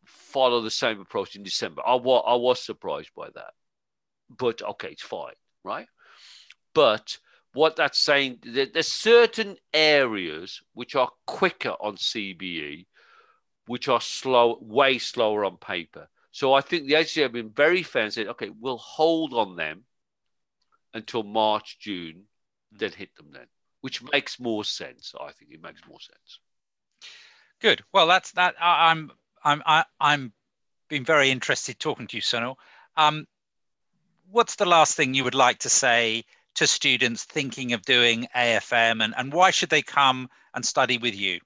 follow 0.05 0.61
the 0.61 0.70
same 0.70 1.01
approach 1.01 1.37
in 1.37 1.42
December. 1.42 1.83
I, 1.87 1.94
wa- 1.94 2.20
I 2.20 2.35
was 2.35 2.61
surprised 2.61 3.11
by 3.16 3.29
that. 3.35 3.53
But 4.29 4.61
okay, 4.62 4.88
it's 4.88 5.03
fine, 5.03 5.35
right? 5.62 5.87
But 6.75 7.18
what 7.53 7.77
that's 7.77 7.99
saying, 7.99 8.40
there's 8.42 8.88
certain 8.88 9.57
areas 9.72 10.61
which 10.75 10.96
are 10.96 11.11
quicker 11.27 11.75
on 11.81 11.96
CBE 11.96 12.87
which 13.66 13.88
are 13.88 14.00
slow, 14.00 14.59
way 14.61 14.98
slower 14.98 15.44
on 15.44 15.57
paper. 15.57 16.09
So 16.31 16.52
I 16.52 16.61
think 16.61 16.87
the 16.87 16.94
ACCA 16.94 17.22
have 17.22 17.33
been 17.33 17.50
very 17.50 17.83
fair 17.83 18.05
and 18.05 18.12
said, 18.12 18.29
okay, 18.29 18.50
we'll 18.61 18.79
hold 18.79 19.33
on 19.33 19.57
them 19.57 19.85
until 20.94 21.22
March, 21.22 21.79
June, 21.79 22.24
then 22.72 22.92
hit 22.92 23.14
them 23.16 23.31
then, 23.33 23.46
which 23.81 24.02
makes 24.02 24.38
more 24.40 24.64
sense. 24.64 25.14
I 25.18 25.33
think 25.33 25.52
it 25.52 25.62
makes 25.62 25.81
more 25.88 26.00
sense. 26.00 26.40
Good. 27.61 27.83
Well, 27.92 28.07
that's 28.07 28.33
that. 28.33 28.55
I, 28.61 28.90
I'm 28.90 29.11
I'm 29.42 29.62
I, 29.64 29.85
I'm 30.00 30.33
been 30.88 31.05
very 31.05 31.31
interested 31.31 31.79
talking 31.79 32.07
to 32.07 32.16
you, 32.16 32.22
Sunil. 32.22 32.57
Um, 32.96 33.26
what's 34.31 34.57
the 34.57 34.66
last 34.66 34.94
thing 34.94 35.14
you 35.14 35.24
would 35.24 35.35
like 35.35 35.59
to 35.61 35.68
say 35.68 36.24
to 36.57 36.66
students 36.66 37.24
thinking 37.24 37.72
of 37.72 37.83
doing 37.83 38.26
AFM, 38.37 39.02
and 39.02 39.14
and 39.16 39.33
why 39.33 39.50
should 39.50 39.70
they 39.70 39.83
come 39.83 40.29
and 40.55 40.64
study 40.64 40.98
with 40.98 41.14
you? 41.14 41.40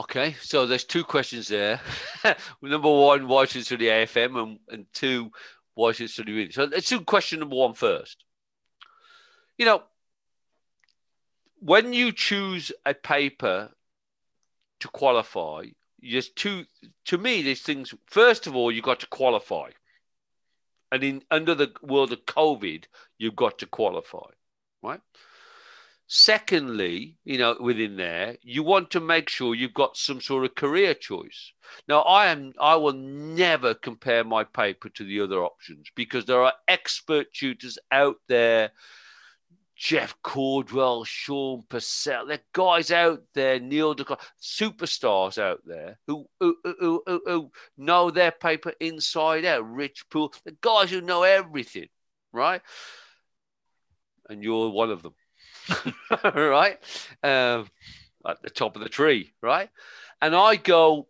Okay, 0.00 0.34
so 0.40 0.64
there's 0.64 0.84
two 0.84 1.04
questions 1.04 1.46
there. 1.48 1.78
number 2.62 2.90
one, 2.90 3.28
why 3.28 3.44
should 3.44 3.66
study 3.66 3.84
AFM? 3.84 4.42
And, 4.42 4.58
and 4.70 4.86
two, 4.94 5.30
why 5.74 5.92
should 5.92 6.08
study 6.08 6.32
reading? 6.32 6.52
So 6.52 6.64
let's 6.64 6.88
do 6.88 7.00
question 7.02 7.40
number 7.40 7.56
one 7.56 7.74
first. 7.74 8.24
You 9.58 9.66
know, 9.66 9.82
when 11.58 11.92
you 11.92 12.12
choose 12.12 12.72
a 12.86 12.94
paper 12.94 13.70
to 14.78 14.88
qualify, 14.88 15.66
there's 16.00 16.30
two, 16.30 16.64
to 17.04 17.18
me, 17.18 17.42
there's 17.42 17.60
things, 17.60 17.92
first 18.06 18.46
of 18.46 18.56
all, 18.56 18.72
you've 18.72 18.86
got 18.86 19.00
to 19.00 19.06
qualify. 19.06 19.68
And 20.90 21.04
in 21.04 21.22
under 21.30 21.54
the 21.54 21.72
world 21.82 22.12
of 22.12 22.24
COVID, 22.24 22.84
you've 23.18 23.36
got 23.36 23.58
to 23.58 23.66
qualify, 23.66 24.30
right? 24.82 25.02
Secondly, 26.12 27.16
you 27.22 27.38
know, 27.38 27.56
within 27.60 27.94
there, 27.94 28.36
you 28.42 28.64
want 28.64 28.90
to 28.90 28.98
make 28.98 29.28
sure 29.28 29.54
you've 29.54 29.72
got 29.72 29.96
some 29.96 30.20
sort 30.20 30.44
of 30.44 30.56
career 30.56 30.92
choice. 30.92 31.52
Now, 31.86 32.00
I 32.00 32.26
am 32.26 32.52
I 32.58 32.74
will 32.74 32.94
never 32.94 33.74
compare 33.74 34.24
my 34.24 34.42
paper 34.42 34.88
to 34.88 35.04
the 35.04 35.20
other 35.20 35.44
options 35.44 35.86
because 35.94 36.24
there 36.24 36.42
are 36.42 36.52
expert 36.66 37.32
tutors 37.32 37.78
out 37.92 38.16
there. 38.26 38.72
Jeff 39.76 40.16
Cordwell, 40.24 41.06
Sean 41.06 41.62
Purcell, 41.68 42.26
there 42.26 42.40
guys 42.52 42.90
out 42.90 43.22
there, 43.32 43.60
Neil 43.60 43.94
DeCon, 43.94 44.18
superstars 44.42 45.38
out 45.38 45.60
there 45.64 46.00
who 46.08 46.26
who, 46.40 46.56
who, 46.64 47.02
who, 47.06 47.52
know 47.78 48.10
their 48.10 48.32
paper 48.32 48.72
inside 48.80 49.44
out. 49.44 49.62
Rich 49.72 50.10
Poole, 50.10 50.34
the 50.44 50.56
guys 50.60 50.90
who 50.90 51.02
know 51.02 51.22
everything, 51.22 51.88
right? 52.32 52.62
And 54.28 54.42
you're 54.42 54.70
one 54.70 54.90
of 54.90 55.04
them. 55.04 55.14
right? 56.34 56.78
Um, 57.22 57.68
at 58.26 58.42
the 58.42 58.50
top 58.50 58.76
of 58.76 58.82
the 58.82 58.88
tree, 58.88 59.32
right? 59.42 59.70
And 60.20 60.34
I 60.34 60.56
go, 60.56 61.08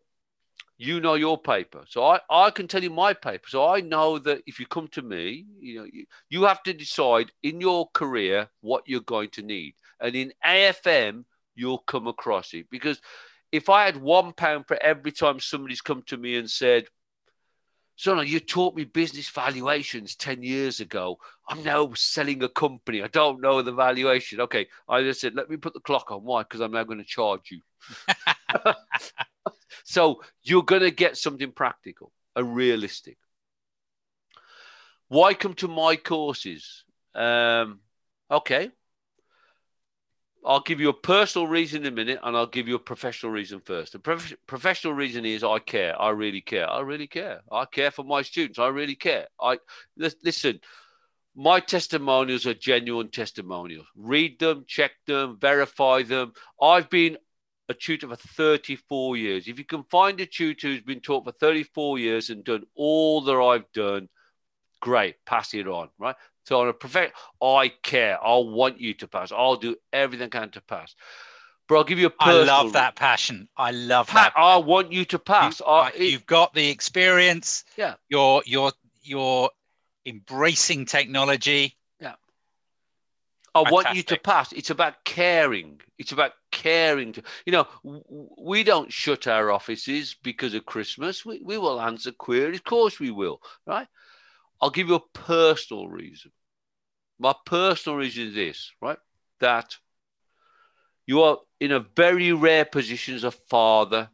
you 0.79 0.99
know 0.99 1.14
your 1.14 1.37
paper. 1.37 1.85
So 1.87 2.05
I, 2.05 2.20
I 2.31 2.51
can 2.51 2.66
tell 2.66 2.83
you 2.83 2.88
my 2.88 3.12
paper. 3.12 3.46
So 3.49 3.68
I 3.68 3.81
know 3.81 4.18
that 4.20 4.42
if 4.46 4.59
you 4.59 4.66
come 4.66 4.88
to 4.88 5.03
me, 5.03 5.44
you 5.61 5.79
know, 5.79 5.85
you, 5.85 6.07
you 6.31 6.44
have 6.44 6.62
to 6.62 6.73
decide 6.73 7.31
in 7.42 7.61
your 7.61 7.90
career 7.92 8.49
what 8.62 8.85
you're 8.87 9.01
going 9.03 9.29
to 9.31 9.42
need. 9.42 9.75
And 10.01 10.16
in 10.16 10.33
AFM, 10.44 11.25
you'll 11.55 11.79
come 11.79 12.07
across 12.07 12.55
it. 12.55 12.70
Because 12.70 12.99
if 13.53 13.68
I 13.68 13.85
had 13.85 13.99
one 13.99 14.33
pound 14.33 14.66
for 14.66 14.83
every 14.83 15.12
time 15.12 15.38
somebody's 15.38 15.83
come 15.83 16.03
to 16.07 16.16
me 16.16 16.37
and 16.37 16.49
said, 16.49 16.87
Son, 18.00 18.26
you 18.26 18.40
taught 18.40 18.74
me 18.74 18.84
business 18.84 19.28
valuations 19.28 20.16
10 20.16 20.42
years 20.42 20.80
ago. 20.80 21.18
I'm 21.46 21.62
now 21.62 21.92
selling 21.92 22.42
a 22.42 22.48
company. 22.48 23.02
I 23.02 23.08
don't 23.08 23.42
know 23.42 23.60
the 23.60 23.72
valuation. 23.72 24.40
Okay. 24.40 24.68
I 24.88 25.02
just 25.02 25.20
said, 25.20 25.34
let 25.34 25.50
me 25.50 25.58
put 25.58 25.74
the 25.74 25.80
clock 25.80 26.10
on. 26.10 26.24
Why? 26.24 26.42
Because 26.42 26.62
I'm 26.62 26.72
now 26.72 26.84
going 26.84 27.00
to 27.00 27.04
charge 27.04 27.50
you. 27.50 27.60
so 29.84 30.22
you're 30.42 30.62
going 30.62 30.80
to 30.80 30.90
get 30.90 31.18
something 31.18 31.52
practical 31.52 32.10
and 32.34 32.56
realistic. 32.56 33.18
Why 35.08 35.34
come 35.34 35.52
to 35.56 35.68
my 35.68 35.96
courses? 35.96 36.84
Um, 37.14 37.80
okay. 38.30 38.70
I'll 40.44 40.61
give 40.61 40.81
you 40.81 40.88
a 40.88 40.94
personal 40.94 41.46
reason 41.46 41.85
in 41.85 41.92
a 41.92 41.96
minute 41.96 42.20
and 42.22 42.37
I'll 42.37 42.46
give 42.46 42.66
you 42.66 42.74
a 42.74 42.81
professional 42.81 43.33
reason 43.33 43.61
first. 43.61 43.92
The 43.92 43.98
prof- 43.98 44.35
professional 44.46 44.94
reason 44.94 45.24
is 45.26 45.44
I 45.44 45.59
care. 45.59 46.00
I 46.00 46.11
really 46.11 46.40
care. 46.40 46.68
I 46.68 46.81
really 46.81 47.07
care. 47.07 47.42
I 47.53 47.66
care 47.66 47.90
for 47.90 48.05
my 48.05 48.22
students. 48.22 48.59
I 48.59 48.68
really 48.68 48.94
care. 48.94 49.26
I 49.40 49.59
listen. 49.96 50.61
My 51.37 51.61
testimonials 51.61 52.46
are 52.46 52.55
genuine 52.55 53.11
testimonials. 53.11 53.87
Read 53.94 54.38
them, 54.40 54.64
check 54.66 54.92
them, 55.07 55.38
verify 55.40 56.03
them. 56.03 56.33
I've 56.61 56.90
been 56.90 57.18
a 57.68 57.74
tutor 57.74 58.09
for 58.09 58.16
34 58.16 59.16
years. 59.16 59.46
If 59.46 59.59
you 59.59 59.64
can 59.64 59.85
find 59.85 60.20
a 60.20 60.26
tutor 60.26 60.68
who's 60.68 60.83
been 60.83 61.00
taught 61.00 61.24
for 61.24 61.33
34 61.33 62.00
years 62.00 62.31
and 62.31 62.42
done 62.42 62.64
all 62.74 63.20
that 63.22 63.37
I've 63.37 63.70
done, 63.72 64.09
great, 64.81 65.24
pass 65.24 65.55
it 65.55 65.68
on, 65.68 65.88
right? 65.98 66.16
So 66.50 66.62
on 66.62 66.68
a 66.68 66.72
perfect, 66.72 67.16
I 67.40 67.68
care. 67.84 68.18
I 68.20 68.38
want 68.38 68.80
you 68.80 68.92
to 68.94 69.06
pass. 69.06 69.30
I'll 69.30 69.54
do 69.54 69.76
everything 69.92 70.26
I 70.26 70.28
can 70.40 70.50
to 70.50 70.60
pass. 70.60 70.96
But 71.68 71.76
I'll 71.76 71.84
give 71.84 72.00
you 72.00 72.08
a 72.08 72.10
personal. 72.10 72.50
I 72.50 72.62
love 72.62 72.72
that 72.72 72.96
passion. 72.96 73.48
I 73.56 73.70
love 73.70 74.12
that. 74.12 74.32
I 74.34 74.56
want 74.56 74.90
you 74.90 75.04
to 75.04 75.18
pass. 75.20 75.60
You, 75.60 75.66
I, 75.66 75.92
you've 75.96 76.26
got 76.26 76.52
the 76.52 76.68
experience. 76.68 77.62
Yeah. 77.76 77.94
You're 78.08 78.42
you're 78.46 78.72
you're 79.00 79.50
embracing 80.04 80.86
technology. 80.86 81.76
Yeah. 82.00 82.14
I 83.54 83.62
Fantastic. 83.62 83.72
want 83.72 83.96
you 83.96 84.02
to 84.02 84.18
pass. 84.18 84.52
It's 84.52 84.70
about 84.70 85.04
caring. 85.04 85.80
It's 85.98 86.10
about 86.10 86.32
caring. 86.50 87.12
To, 87.12 87.22
you 87.46 87.52
know, 87.52 87.68
we 88.36 88.64
don't 88.64 88.92
shut 88.92 89.28
our 89.28 89.52
offices 89.52 90.16
because 90.20 90.54
of 90.54 90.66
Christmas. 90.66 91.24
We, 91.24 91.40
we 91.44 91.58
will 91.58 91.80
answer 91.80 92.10
queries. 92.10 92.58
Of 92.58 92.64
course 92.64 92.98
we 92.98 93.12
will, 93.12 93.40
right? 93.68 93.86
I'll 94.60 94.70
give 94.70 94.88
you 94.88 94.96
a 94.96 95.18
personal 95.18 95.88
reason. 95.88 96.32
My 97.20 97.35
personal 97.44 97.98
reason 97.98 98.28
is 98.28 98.35
this, 98.35 98.72
right? 98.80 98.98
That 99.40 99.76
you 101.06 101.20
are 101.22 101.37
in 101.61 101.70
a 101.70 101.80
very 101.94 102.33
rare 102.33 102.64
position 102.64 103.14
as 103.14 103.24
a 103.24 103.30
father 103.30 104.09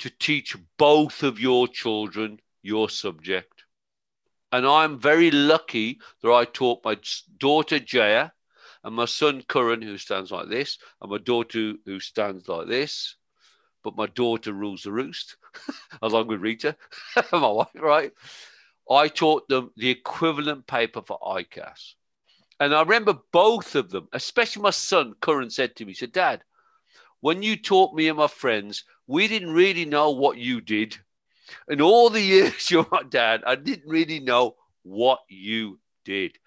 to 0.00 0.10
teach 0.10 0.54
both 0.76 1.22
of 1.22 1.40
your 1.40 1.66
children 1.66 2.38
your 2.62 2.90
subject. 2.90 3.64
And 4.52 4.66
I'm 4.66 4.98
very 4.98 5.30
lucky 5.30 6.00
that 6.20 6.30
I 6.30 6.44
taught 6.44 6.84
my 6.84 6.98
daughter 7.38 7.78
Jaya 7.78 8.32
and 8.84 8.94
my 8.94 9.06
son 9.06 9.42
Curran, 9.48 9.80
who 9.80 9.96
stands 9.96 10.30
like 10.30 10.50
this, 10.50 10.76
and 11.00 11.10
my 11.10 11.16
daughter 11.16 11.72
who 11.86 11.98
stands 11.98 12.46
like 12.46 12.66
this. 12.66 13.16
But 13.82 13.96
my 13.96 14.06
daughter 14.06 14.52
rules 14.52 14.82
the 14.82 14.92
roost, 14.92 15.36
along 16.02 16.26
with 16.26 16.42
Rita, 16.42 16.76
my 17.32 17.48
wife, 17.48 17.68
right? 17.74 18.12
I 18.90 19.08
taught 19.08 19.48
them 19.48 19.70
the 19.76 19.88
equivalent 19.88 20.66
paper 20.66 21.00
for 21.00 21.18
ICAS. 21.20 21.94
And 22.62 22.74
I 22.74 22.80
remember 22.82 23.18
both 23.32 23.74
of 23.74 23.90
them, 23.90 24.08
especially 24.12 24.62
my 24.62 24.70
son 24.70 25.14
Curran, 25.20 25.50
said 25.50 25.74
to 25.76 25.84
me, 25.84 25.90
he 25.90 25.96
said, 25.96 26.12
Dad, 26.12 26.44
when 27.20 27.42
you 27.42 27.56
taught 27.56 27.92
me 27.94 28.06
and 28.06 28.18
my 28.18 28.28
friends, 28.28 28.84
we 29.08 29.26
didn't 29.26 29.52
really 29.52 29.84
know 29.84 30.10
what 30.10 30.38
you 30.38 30.60
did 30.60 30.96
in 31.68 31.80
all 31.80 32.08
the 32.08 32.20
years 32.34 32.70
you're 32.70 32.86
my 32.92 33.02
dad, 33.02 33.42
I 33.44 33.56
didn't 33.56 33.88
really 33.88 34.20
know 34.20 34.54
what 34.82 35.20
you 35.28 35.80
did. 36.04 36.38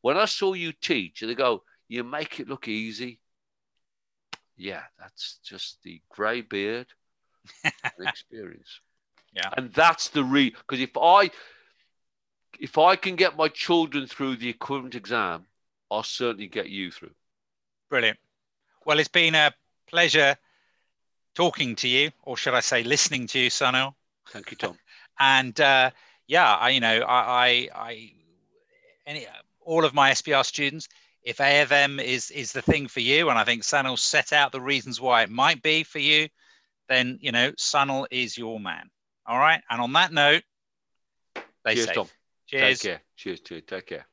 When 0.00 0.16
I 0.16 0.24
saw 0.24 0.54
you 0.54 0.72
teach, 0.72 1.20
they 1.20 1.34
go, 1.36 1.62
you 1.88 2.02
make 2.04 2.40
it 2.40 2.48
look 2.48 2.66
easy. 2.66 3.20
Yeah, 4.56 4.82
that's 4.98 5.38
just 5.44 5.82
the 5.84 6.00
grey 6.08 6.40
beard 6.40 6.86
experience. 8.00 8.80
Yeah. 9.32 9.50
And 9.56 9.72
that's 9.72 10.08
the 10.08 10.24
re 10.24 10.50
because 10.50 10.80
if 10.80 10.96
I 10.96 11.30
if 12.58 12.76
I 12.76 12.96
can 12.96 13.14
get 13.14 13.36
my 13.36 13.48
children 13.48 14.08
through 14.08 14.36
the 14.36 14.48
equivalent 14.48 14.96
exam, 14.96 15.46
I'll 15.90 16.02
certainly 16.02 16.46
get 16.46 16.68
you 16.68 16.90
through. 16.90 17.10
Brilliant. 17.88 18.18
Well, 18.86 18.98
it's 18.98 19.08
been 19.08 19.34
a 19.34 19.52
pleasure 19.88 20.36
talking 21.34 21.76
to 21.76 21.88
you, 21.88 22.10
or 22.22 22.36
should 22.36 22.54
I 22.54 22.60
say, 22.60 22.82
listening 22.82 23.26
to 23.28 23.38
you, 23.38 23.50
Sunil. 23.50 23.94
Thank 24.28 24.50
you, 24.50 24.56
Tom. 24.56 24.78
and 25.20 25.58
uh, 25.60 25.90
yeah, 26.26 26.54
I, 26.54 26.70
you 26.70 26.80
know, 26.80 27.00
I, 27.00 27.20
I, 27.48 27.68
I, 27.74 28.12
any, 29.06 29.26
all 29.60 29.84
of 29.84 29.94
my 29.94 30.12
SBR 30.12 30.44
students, 30.44 30.88
if 31.22 31.36
AFM 31.36 32.02
is 32.02 32.30
is 32.30 32.52
the 32.52 32.62
thing 32.62 32.88
for 32.88 33.00
you, 33.00 33.28
and 33.28 33.38
I 33.38 33.44
think 33.44 33.62
Sunil 33.62 33.98
set 33.98 34.32
out 34.32 34.52
the 34.52 34.60
reasons 34.60 35.00
why 35.00 35.22
it 35.22 35.30
might 35.30 35.62
be 35.62 35.84
for 35.84 35.98
you, 35.98 36.28
then 36.88 37.18
you 37.20 37.30
know 37.30 37.52
Sunil 37.52 38.06
is 38.10 38.38
your 38.38 38.58
man. 38.58 38.88
All 39.26 39.38
right. 39.38 39.62
And 39.68 39.80
on 39.80 39.92
that 39.92 40.12
note, 40.12 40.42
Cheers, 41.66 41.86
safe. 41.86 41.94
Tom. 41.94 42.08
Cheers. 42.46 42.80
Take 42.80 42.90
care. 42.90 43.02
Cheers. 43.16 43.40
Cheers. 43.40 43.62
Take 43.66 43.86
care. 43.86 44.06